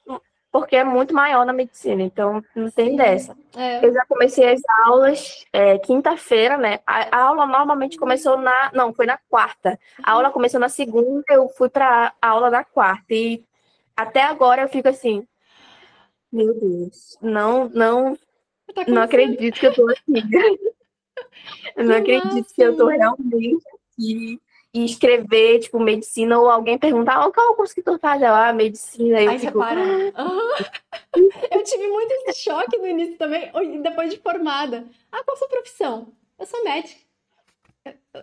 porque 0.54 0.76
é 0.76 0.84
muito 0.84 1.12
maior 1.12 1.44
na 1.44 1.52
medicina, 1.52 2.00
então 2.00 2.40
não 2.54 2.70
tem 2.70 2.90
Sim. 2.90 2.96
dessa. 2.96 3.36
É. 3.56 3.84
Eu 3.84 3.92
já 3.92 4.06
comecei 4.06 4.52
as 4.52 4.62
aulas 4.84 5.44
é, 5.52 5.76
quinta-feira, 5.78 6.56
né? 6.56 6.78
A, 6.86 7.16
a 7.16 7.22
aula 7.24 7.44
normalmente 7.44 7.98
começou 7.98 8.36
na. 8.36 8.70
Não, 8.72 8.94
foi 8.94 9.04
na 9.04 9.18
quarta. 9.28 9.76
A 10.00 10.12
aula 10.12 10.30
começou 10.30 10.60
na 10.60 10.68
segunda, 10.68 11.24
eu 11.28 11.48
fui 11.48 11.68
para 11.68 12.14
a 12.22 12.28
aula 12.28 12.50
na 12.50 12.62
quarta. 12.62 13.12
E 13.12 13.44
até 13.96 14.22
agora 14.22 14.62
eu 14.62 14.68
fico 14.68 14.86
assim. 14.86 15.26
Meu 16.32 16.54
Deus, 16.54 17.18
não, 17.20 17.68
não, 17.70 18.16
Tá 18.72 18.84
não 18.86 19.02
acredito 19.02 19.58
que 19.58 19.66
eu 19.66 19.74
tô 19.74 19.90
aqui. 19.90 20.04
Eu 21.76 21.84
não 21.84 21.96
acredito 21.96 22.54
que 22.54 22.62
eu 22.62 22.76
tô 22.76 22.86
realmente 22.86 23.62
aqui. 23.92 24.40
E 24.74 24.84
escrever, 24.84 25.60
tipo, 25.60 25.78
medicina, 25.78 26.36
ou 26.36 26.50
alguém 26.50 26.76
perguntar, 26.76 27.24
oh, 27.24 27.32
qual 27.32 27.46
é 27.46 27.50
o 27.50 27.54
curso 27.54 27.72
que 27.72 27.80
tu 27.82 27.96
faz? 27.96 28.20
Eu, 28.20 28.34
ah, 28.34 28.52
medicina. 28.52 29.18
Aí 29.18 29.24
eu 29.26 29.30
Aí 29.30 29.38
você 29.38 29.46
fico, 29.46 29.58
para. 29.60 29.80
Aham. 29.80 30.54
Eu 31.52 31.62
tive 31.62 31.86
muito 31.88 32.10
esse 32.10 32.42
choque 32.42 32.76
no 32.76 32.86
início 32.88 33.16
também, 33.16 33.50
depois 33.82 34.10
de 34.10 34.18
formada. 34.18 34.84
Ah, 35.12 35.22
qual 35.22 35.36
a 35.36 35.38
sua 35.38 35.48
profissão? 35.48 36.12
Eu 36.38 36.44
sou 36.44 36.64
médica. 36.64 37.00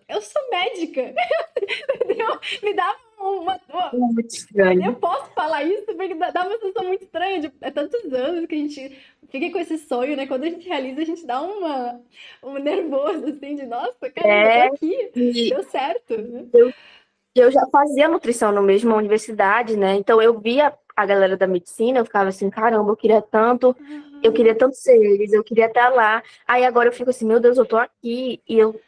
Eu- 0.09 0.21
sou 0.21 0.49
médica. 0.49 1.13
Entendeu? 2.03 2.39
Me 2.61 2.73
dá 2.73 2.95
uma, 3.21 3.59
uma- 3.69 3.91
muito 3.93 4.29
estranho. 4.29 4.85
Eu 4.85 4.95
posso 4.95 5.31
falar 5.33 5.63
isso 5.63 5.85
porque 5.85 6.15
dá 6.15 6.43
uma 6.45 6.57
sensação 6.59 6.87
muito 6.87 7.03
estranha. 7.03 7.41
De, 7.41 7.51
é 7.61 7.71
tantos 7.71 8.13
anos 8.13 8.45
que 8.45 8.55
a 8.55 8.57
gente 8.57 8.97
fica 9.29 9.51
com 9.51 9.59
esse 9.59 9.77
sonho, 9.77 10.15
né? 10.15 10.27
Quando 10.27 10.43
a 10.43 10.49
gente 10.49 10.67
realiza, 10.67 11.01
a 11.01 11.05
gente 11.05 11.25
dá 11.25 11.41
uma, 11.41 12.01
um 12.43 12.53
nervoso, 12.59 13.25
assim, 13.27 13.55
de 13.55 13.65
nossa, 13.65 14.09
cara, 14.09 14.27
É. 14.27 14.65
eu 14.65 14.69
tô 14.69 14.75
aqui, 14.75 15.11
E, 15.15 15.49
deu 15.49 15.63
certo. 15.63 16.17
né? 16.17 16.45
eu 17.35 17.49
já 17.51 17.65
fazia 17.67 18.07
nutrição 18.07 18.51
na 18.51 18.61
mesma 18.61 18.95
universidade, 18.95 19.77
né? 19.77 19.95
Então 19.95 20.21
eu 20.21 20.37
via 20.39 20.73
a 20.95 21.05
galera 21.05 21.37
da 21.37 21.47
medicina, 21.47 21.99
eu 21.99 22.05
ficava 22.05 22.29
assim, 22.29 22.49
caramba, 22.49 22.91
eu 22.91 22.97
queria 22.97 23.21
tanto, 23.21 23.75
eu 24.21 24.33
queria 24.33 24.53
tanto 24.53 24.75
ser 24.75 24.97
eles, 24.97 25.31
eu 25.31 25.43
queria 25.43 25.67
estar 25.67 25.89
lá. 25.89 26.21
Aí 26.45 26.65
agora 26.65 26.89
eu 26.89 26.93
fico 26.93 27.09
assim, 27.09 27.25
meu 27.25 27.39
Deus, 27.39 27.57
eu 27.57 27.65
tô 27.65 27.77
aqui. 27.77 28.41
E 28.47 28.57
eu, 28.59 28.79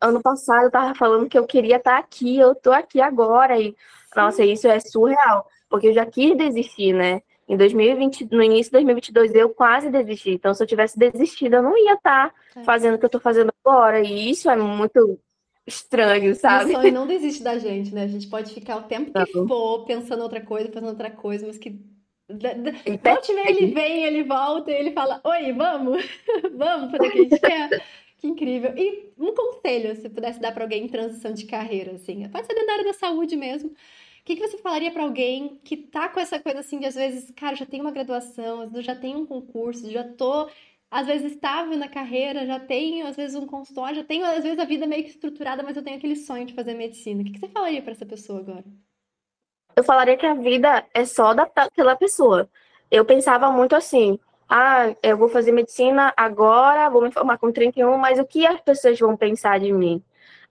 ano 0.00 0.20
passado, 0.22 0.64
eu 0.64 0.70
tava 0.70 0.94
falando 0.94 1.28
que 1.28 1.38
eu 1.38 1.46
queria 1.46 1.76
estar 1.76 1.98
aqui, 1.98 2.38
eu 2.38 2.54
tô 2.54 2.72
aqui 2.72 3.00
agora. 3.00 3.58
E, 3.60 3.74
nossa, 4.16 4.44
isso 4.44 4.66
é 4.68 4.80
surreal, 4.80 5.48
porque 5.68 5.88
eu 5.88 5.92
já 5.94 6.06
quis 6.06 6.36
desistir, 6.36 6.92
né? 6.92 7.22
Em 7.48 7.56
2020, 7.56 8.28
no 8.30 8.42
início 8.42 8.70
de 8.70 8.72
2022, 8.72 9.34
eu 9.34 9.50
quase 9.50 9.90
desisti. 9.90 10.30
Então, 10.30 10.54
se 10.54 10.62
eu 10.62 10.66
tivesse 10.66 10.98
desistido, 10.98 11.54
eu 11.56 11.62
não 11.62 11.76
ia 11.76 11.94
estar 11.94 12.32
É. 12.56 12.62
fazendo 12.64 12.94
o 12.94 12.98
que 12.98 13.04
eu 13.04 13.10
tô 13.10 13.18
fazendo 13.18 13.52
agora. 13.64 14.00
E 14.00 14.30
isso 14.30 14.48
é 14.48 14.56
muito 14.56 15.18
estranho, 15.66 16.26
E 16.26 16.30
o 16.30 16.34
sabe? 16.36 16.72
sonho 16.72 16.92
não 16.92 17.06
desiste 17.06 17.42
da 17.42 17.58
gente, 17.58 17.92
né? 17.94 18.04
A 18.04 18.08
gente 18.08 18.28
pode 18.28 18.52
ficar 18.54 18.76
o 18.76 18.82
tempo 18.82 19.12
que 19.12 19.36
Não. 19.36 19.48
for 19.48 19.84
pensando 19.84 20.22
outra 20.22 20.40
coisa, 20.40 20.70
fazendo 20.72 20.90
outra 20.90 21.10
coisa, 21.10 21.46
mas 21.46 21.58
que. 21.58 21.70
E 22.86 22.96
Volte 22.96 23.32
e 23.32 23.34
meia, 23.34 23.50
ele 23.50 23.74
vem, 23.74 24.04
ele 24.04 24.22
volta, 24.22 24.70
ele 24.70 24.92
fala: 24.92 25.20
Oi, 25.24 25.52
vamos? 25.52 26.04
vamos 26.54 26.92
fazer 26.92 27.08
o 27.08 27.10
que 27.10 27.18
a 27.18 27.22
gente 27.22 27.40
quer? 27.40 27.82
Que 28.20 28.28
incrível. 28.28 28.72
E 28.76 29.12
um 29.18 29.34
conselho, 29.34 29.96
se 29.96 30.08
pudesse 30.08 30.38
dar 30.40 30.52
para 30.52 30.64
alguém 30.64 30.84
em 30.84 30.88
transição 30.88 31.32
de 31.32 31.46
carreira, 31.46 31.92
assim, 31.92 32.28
pode 32.28 32.46
ser 32.46 32.54
dentro 32.54 32.66
da 32.66 32.72
área 32.74 32.84
da 32.84 32.92
saúde 32.92 33.36
mesmo. 33.36 33.70
O 33.70 34.24
que 34.24 34.36
que 34.36 34.46
você 34.46 34.58
falaria 34.58 34.92
para 34.92 35.02
alguém 35.02 35.58
que 35.64 35.76
tá 35.76 36.08
com 36.08 36.20
essa 36.20 36.38
coisa 36.38 36.60
assim 36.60 36.78
de 36.78 36.86
às 36.86 36.94
vezes, 36.94 37.30
cara, 37.32 37.56
já 37.56 37.64
tenho 37.66 37.82
uma 37.82 37.90
graduação, 37.90 38.70
já 38.82 38.94
tenho 38.94 39.20
um 39.20 39.26
concurso, 39.26 39.90
já 39.90 40.04
tô 40.04 40.48
às 40.90 41.06
vezes 41.06 41.32
estável 41.32 41.76
na 41.78 41.88
carreira, 41.88 42.46
já 42.46 42.60
tenho 42.60 43.06
às 43.06 43.16
vezes 43.16 43.34
um 43.36 43.46
consultório, 43.46 43.96
já 43.96 44.04
tenho 44.04 44.24
às 44.26 44.44
vezes 44.44 44.58
a 44.58 44.64
vida 44.64 44.86
meio 44.86 45.04
que 45.04 45.10
estruturada, 45.10 45.62
mas 45.62 45.76
eu 45.76 45.82
tenho 45.82 45.96
aquele 45.96 46.16
sonho 46.16 46.44
de 46.46 46.54
fazer 46.54 46.74
medicina. 46.74 47.22
O 47.22 47.24
que 47.24 47.32
que 47.32 47.40
você 47.40 47.48
falaria 47.48 47.82
para 47.82 47.92
essa 47.92 48.06
pessoa 48.06 48.40
agora? 48.40 48.64
eu 49.76 49.84
falaria 49.84 50.16
que 50.16 50.26
a 50.26 50.34
vida 50.34 50.86
é 50.94 51.04
só 51.04 51.34
daquela 51.34 51.96
pessoa. 51.96 52.48
Eu 52.90 53.04
pensava 53.04 53.50
muito 53.50 53.74
assim, 53.74 54.18
ah, 54.50 54.94
eu 55.02 55.16
vou 55.16 55.28
fazer 55.28 55.52
medicina 55.52 56.12
agora, 56.16 56.90
vou 56.90 57.02
me 57.02 57.12
formar 57.12 57.38
com 57.38 57.52
31, 57.52 57.96
mas 57.96 58.18
o 58.18 58.26
que 58.26 58.44
as 58.44 58.60
pessoas 58.60 58.98
vão 58.98 59.16
pensar 59.16 59.60
de 59.60 59.72
mim? 59.72 60.02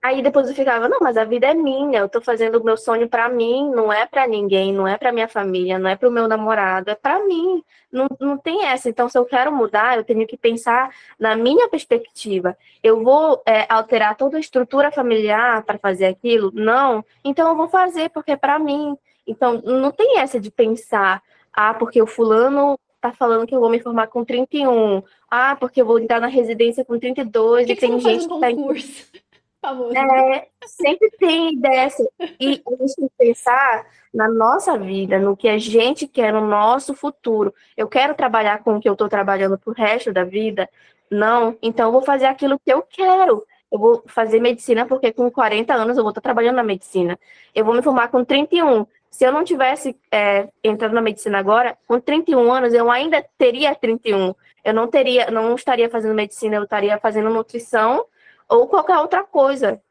Aí 0.01 0.21
depois 0.21 0.47
eu 0.47 0.55
ficava, 0.55 0.87
não, 0.87 0.99
mas 1.01 1.17
a 1.17 1.25
vida 1.25 1.47
é 1.47 1.53
minha, 1.53 1.99
eu 1.99 2.07
tô 2.07 2.21
fazendo 2.21 2.57
o 2.57 2.63
meu 2.63 2.77
sonho 2.77 3.09
para 3.09 3.27
mim, 3.27 3.69
não 3.71 3.91
é 3.91 4.05
para 4.05 4.25
ninguém, 4.25 4.71
não 4.71 4.87
é 4.87 4.97
para 4.97 5.11
minha 5.11 5.27
família, 5.27 5.77
não 5.77 5.89
é 5.89 5.97
para 5.97 6.07
o 6.07 6.11
meu 6.11 6.25
namorado, 6.25 6.89
é 6.89 6.95
para 6.95 7.19
mim. 7.25 7.61
Não, 7.91 8.07
não 8.19 8.37
tem 8.37 8.65
essa. 8.65 8.87
Então, 8.87 9.09
se 9.09 9.17
eu 9.17 9.25
quero 9.25 9.51
mudar, 9.51 9.97
eu 9.97 10.03
tenho 10.05 10.25
que 10.25 10.37
pensar 10.37 10.89
na 11.19 11.35
minha 11.35 11.67
perspectiva. 11.67 12.57
Eu 12.81 13.03
vou 13.03 13.41
é, 13.45 13.65
alterar 13.67 14.15
toda 14.15 14.37
a 14.37 14.39
estrutura 14.39 14.91
familiar 14.91 15.63
para 15.63 15.77
fazer 15.77 16.05
aquilo? 16.05 16.51
Não. 16.53 17.03
Então, 17.23 17.49
eu 17.49 17.55
vou 17.57 17.67
fazer 17.67 18.09
porque 18.11 18.31
é 18.31 18.37
para 18.37 18.57
mim. 18.57 18.97
Então, 19.27 19.61
não 19.65 19.91
tem 19.91 20.19
essa 20.19 20.39
de 20.39 20.49
pensar, 20.49 21.21
ah, 21.51 21.73
porque 21.73 22.01
o 22.01 22.07
fulano 22.07 22.79
tá 23.01 23.11
falando 23.11 23.47
que 23.47 23.55
eu 23.55 23.59
vou 23.59 23.69
me 23.69 23.79
formar 23.79 24.07
com 24.07 24.25
31. 24.25 25.03
Ah, 25.29 25.55
porque 25.55 25.81
eu 25.81 25.85
vou 25.85 25.99
entrar 25.99 26.19
na 26.19 26.27
residência 26.27 26.83
com 26.83 26.99
32 26.99 27.65
que 27.65 27.73
e 27.73 27.75
tem 27.75 27.99
gente 27.99 28.25
um 28.25 28.35
que 28.35 28.39
tá 28.39 28.51
em... 28.51 28.55
Famoso. 28.55 29.93
É, 29.93 30.47
sempre 30.65 31.09
tem 31.19 31.59
dessa. 31.59 32.01
E 32.39 32.61
a 32.65 32.71
gente 32.71 32.95
tem 32.95 33.09
que 33.09 33.13
pensar 33.17 33.85
na 34.13 34.29
nossa 34.29 34.77
vida, 34.77 35.19
no 35.19 35.35
que 35.35 35.49
a 35.49 35.57
gente 35.57 36.07
quer, 36.07 36.31
no 36.31 36.39
nosso 36.39 36.93
futuro. 36.93 37.53
Eu 37.75 37.87
quero 37.87 38.15
trabalhar 38.15 38.63
com 38.63 38.77
o 38.77 38.79
que 38.79 38.87
eu 38.87 38.93
estou 38.93 39.09
trabalhando 39.09 39.57
pro 39.57 39.73
resto 39.73 40.13
da 40.13 40.23
vida? 40.23 40.69
Não. 41.11 41.57
Então 41.61 41.87
eu 41.87 41.91
vou 41.91 42.01
fazer 42.01 42.25
aquilo 42.25 42.57
que 42.57 42.71
eu 42.71 42.81
quero. 42.81 43.45
Eu 43.71 43.77
vou 43.77 44.03
fazer 44.07 44.39
medicina 44.39 44.85
porque 44.85 45.11
com 45.11 45.29
40 45.29 45.73
anos 45.73 45.97
eu 45.97 46.03
vou 46.03 46.09
estar 46.09 46.21
trabalhando 46.21 46.55
na 46.55 46.63
medicina. 46.63 47.19
Eu 47.53 47.65
vou 47.65 47.75
me 47.75 47.81
formar 47.81 48.07
com 48.07 48.23
31. 48.23 48.87
Se 49.09 49.25
eu 49.25 49.31
não 49.31 49.43
tivesse 49.43 49.97
é, 50.11 50.47
entrado 50.63 50.93
na 50.93 51.01
medicina 51.01 51.39
agora, 51.39 51.77
com 51.87 51.99
31 51.99 52.51
anos 52.51 52.73
eu 52.73 52.89
ainda 52.91 53.25
teria 53.37 53.73
31. 53.75 54.33
Eu 54.63 54.73
não 54.73 54.87
teria, 54.87 55.31
não 55.31 55.55
estaria 55.55 55.89
fazendo 55.89 56.13
medicina, 56.13 56.57
eu 56.57 56.63
estaria 56.63 56.97
fazendo 56.99 57.29
nutrição 57.29 58.05
ou 58.47 58.67
qualquer 58.67 58.97
outra 58.97 59.23
coisa. 59.23 59.81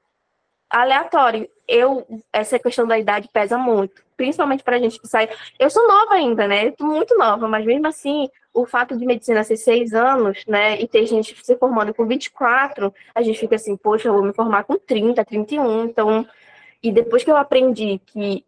Aleatório. 0.70 1.48
Eu, 1.66 2.06
essa 2.32 2.58
questão 2.58 2.86
da 2.86 2.98
idade 2.98 3.28
pesa 3.32 3.58
muito, 3.58 4.02
principalmente 4.16 4.62
para 4.62 4.76
a 4.76 4.78
gente 4.78 5.00
que 5.00 5.06
sai. 5.06 5.28
Eu 5.58 5.68
sou 5.68 5.86
nova 5.86 6.14
ainda, 6.14 6.46
né? 6.46 6.70
Tô 6.70 6.86
muito 6.86 7.16
nova, 7.16 7.46
mas 7.46 7.64
mesmo 7.66 7.86
assim, 7.86 8.28
o 8.54 8.66
fato 8.66 8.96
de 8.96 9.04
medicina 9.04 9.44
ser 9.44 9.56
seis 9.56 9.92
anos, 9.92 10.44
né? 10.46 10.80
E 10.80 10.88
ter 10.88 11.06
gente 11.06 11.36
se 11.44 11.56
formando 11.56 11.92
com 11.92 12.06
24, 12.06 12.92
a 13.14 13.22
gente 13.22 13.38
fica 13.38 13.56
assim, 13.56 13.76
poxa, 13.76 14.08
eu 14.08 14.14
vou 14.14 14.22
me 14.22 14.32
formar 14.32 14.64
com 14.64 14.78
30, 14.78 15.24
31. 15.24 15.84
Então, 15.84 16.26
e 16.82 16.90
depois 16.90 17.22
que 17.22 17.30
eu 17.30 17.36
aprendi 17.36 18.00
que 18.06 18.44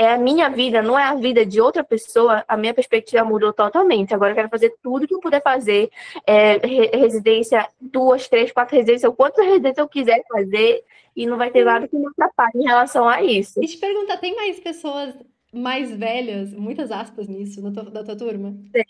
é 0.00 0.14
a 0.14 0.16
minha 0.16 0.48
vida, 0.48 0.80
não 0.80 0.98
é 0.98 1.02
a 1.02 1.14
vida 1.14 1.44
de 1.44 1.60
outra 1.60 1.84
pessoa, 1.84 2.42
a 2.48 2.56
minha 2.56 2.72
perspectiva 2.72 3.22
mudou 3.22 3.52
totalmente. 3.52 4.14
Agora 4.14 4.30
eu 4.30 4.34
quero 4.34 4.48
fazer 4.48 4.74
tudo 4.82 5.06
que 5.06 5.14
eu 5.14 5.20
puder 5.20 5.42
fazer, 5.42 5.90
é, 6.26 6.56
residência, 6.96 7.68
duas, 7.78 8.26
três, 8.26 8.50
quatro 8.50 8.74
residências, 8.76 9.12
o 9.12 9.14
quanto 9.14 9.42
residência 9.42 9.82
eu 9.82 9.88
quiser 9.88 10.24
fazer, 10.26 10.82
e 11.14 11.26
não 11.26 11.36
vai 11.36 11.50
ter 11.50 11.66
nada 11.66 11.86
que 11.86 11.94
me 11.94 12.06
atrapalhe 12.06 12.52
em 12.54 12.66
relação 12.66 13.06
a 13.06 13.22
isso. 13.22 13.62
E 13.62 13.66
te 13.66 13.76
perguntar, 13.76 14.16
tem 14.16 14.34
mais 14.34 14.58
pessoas 14.58 15.14
mais 15.52 15.94
velhas, 15.94 16.54
muitas 16.54 16.90
aspas 16.90 17.28
nisso, 17.28 17.60
na 17.60 17.70
tua, 17.70 17.90
da 17.90 18.02
tua 18.02 18.16
turma? 18.16 18.54
Tem. 18.72 18.84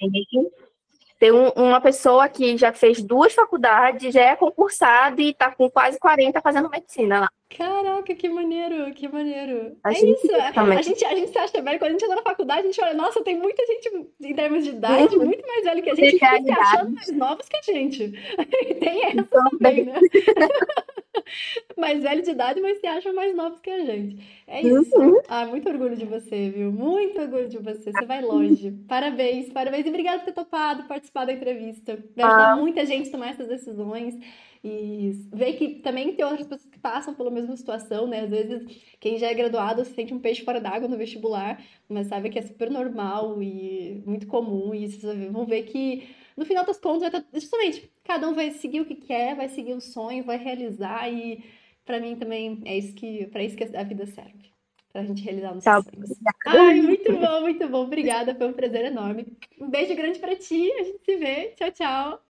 Tem 1.20 1.30
um, 1.30 1.50
uma 1.50 1.83
pessoa 1.83 2.26
que 2.30 2.56
já 2.56 2.72
fez 2.72 3.02
duas 3.02 3.35
faculdades, 3.35 4.14
já 4.14 4.22
é 4.22 4.37
concursada 4.37 5.20
e 5.20 5.28
está 5.28 5.50
com 5.50 5.68
quase 5.68 5.98
40 5.98 6.40
fazendo 6.40 6.70
medicina 6.70 7.20
lá. 7.20 7.28
Caraca, 7.50 8.14
que 8.14 8.26
maneiro, 8.26 8.90
que 8.94 9.06
maneiro. 9.06 9.76
A 9.85 9.90
é 9.90 9.96
gente, 9.96 10.24
isso, 10.24 10.35
a 10.35 10.83
gente, 10.83 11.04
a 11.04 11.14
gente 11.14 11.30
se 11.30 11.38
acha 11.38 11.61
velho, 11.61 11.78
quando 11.78 11.90
a 11.90 11.92
gente 11.92 12.04
entra 12.04 12.16
na 12.16 12.22
faculdade, 12.22 12.61
a 12.61 12.62
gente 12.62 12.83
olha, 12.83 12.94
nossa, 12.94 13.22
tem 13.22 13.38
muita 13.38 13.66
gente 13.66 14.09
em 14.22 14.35
termos 14.35 14.64
de 14.64 14.70
idade, 14.70 15.14
uhum. 15.14 15.26
muito 15.26 15.46
mais 15.46 15.62
velho 15.62 15.83
que 15.83 15.90
a 15.90 15.94
gente, 15.94 16.12
que 16.12 16.18
se 16.18 16.50
achando 16.52 16.90
mais 16.92 17.12
novos 17.12 17.46
que 17.46 17.56
a 17.56 17.62
gente. 17.62 18.12
tem 18.80 19.04
essa 19.04 19.20
então, 19.20 19.44
também, 19.50 19.85
né? 19.85 20.00
mais 21.80 22.02
velho 22.02 22.22
de 22.22 22.30
idade, 22.30 22.60
mas 22.60 22.78
se 22.78 22.86
acham 22.86 23.14
mais 23.14 23.34
novos 23.34 23.58
que 23.60 23.70
a 23.70 23.84
gente. 23.84 24.22
É 24.46 24.60
isso. 24.60 24.96
Uhum. 24.96 25.20
Ah, 25.28 25.46
muito 25.46 25.68
orgulho 25.68 25.96
de 25.96 26.04
você, 26.04 26.50
viu? 26.50 26.70
Muito 26.70 27.20
orgulho 27.20 27.48
de 27.48 27.58
você. 27.58 27.90
Você 27.90 28.04
vai 28.04 28.22
longe. 28.22 28.70
Parabéns, 28.86 29.50
parabéns. 29.50 29.86
E 29.86 29.88
obrigada 29.88 30.18
por 30.18 30.26
ter 30.26 30.32
topado 30.32 30.84
participar 30.84 31.24
da 31.24 31.32
entrevista. 31.32 31.98
Vai 32.14 32.26
ajudar 32.26 32.52
ah. 32.52 32.56
muita 32.56 32.84
gente 32.84 33.08
a 33.08 33.12
tomar 33.12 33.30
essas 33.30 33.48
decisões. 33.48 34.18
E 34.62 35.12
ver 35.32 35.54
que 35.54 35.76
também 35.76 36.12
tem 36.12 36.24
outras 36.24 36.46
pessoas 36.46 36.70
que 36.70 36.78
passam 36.78 37.14
pela 37.14 37.30
mesma 37.30 37.56
situação, 37.56 38.06
né? 38.06 38.20
Às 38.20 38.30
vezes, 38.30 38.82
quem 39.00 39.16
já 39.16 39.28
é 39.28 39.34
graduado 39.34 39.84
se 39.84 39.94
sente 39.94 40.12
um 40.12 40.18
peixe 40.18 40.44
fora 40.44 40.60
d'água 40.60 40.86
no 40.86 40.98
vestibular, 40.98 41.64
mas 41.88 42.08
sabe 42.08 42.28
que 42.28 42.38
é 42.38 42.42
super 42.42 42.70
normal 42.70 43.42
e 43.42 44.02
muito 44.04 44.26
comum. 44.26 44.74
E 44.74 44.86
vocês 44.86 45.32
vão 45.32 45.46
ver 45.46 45.62
que, 45.62 46.08
no 46.36 46.44
final 46.44 46.66
das 46.66 46.78
contas, 46.78 47.10
vai 47.10 47.20
estar, 47.20 47.24
justamente, 47.32 47.90
cada 48.04 48.28
um 48.28 48.34
vai 48.34 48.50
seguir 48.50 48.82
o 48.82 48.84
que 48.84 48.96
quer, 48.96 49.34
vai 49.34 49.48
seguir 49.48 49.72
o 49.72 49.80
sonho, 49.80 50.24
vai 50.24 50.36
realizar. 50.36 51.10
E 51.10 51.42
para 51.84 52.00
mim 52.00 52.16
também 52.16 52.60
é 52.64 52.78
isso 52.78 52.94
que, 52.94 53.26
para 53.26 53.42
isso 53.42 53.56
que 53.56 53.64
a 53.76 53.82
vida 53.82 54.06
serve. 54.06 54.50
Pra 54.92 55.04
gente 55.04 55.22
realizar 55.22 55.54
nossos 55.54 55.64
tá, 55.64 55.80
sonhos. 55.82 56.10
Ai, 56.46 56.82
muito 56.82 57.12
bom, 57.12 57.40
muito 57.42 57.68
bom. 57.68 57.82
Obrigada, 57.84 58.34
foi 58.34 58.48
um 58.48 58.52
prazer 58.52 58.86
enorme. 58.86 59.38
Um 59.60 59.70
beijo 59.70 59.94
grande 59.94 60.18
para 60.18 60.34
ti, 60.34 60.70
a 60.72 60.82
gente 60.82 61.04
se 61.04 61.16
vê. 61.16 61.54
Tchau, 61.56 61.70
tchau. 61.70 62.18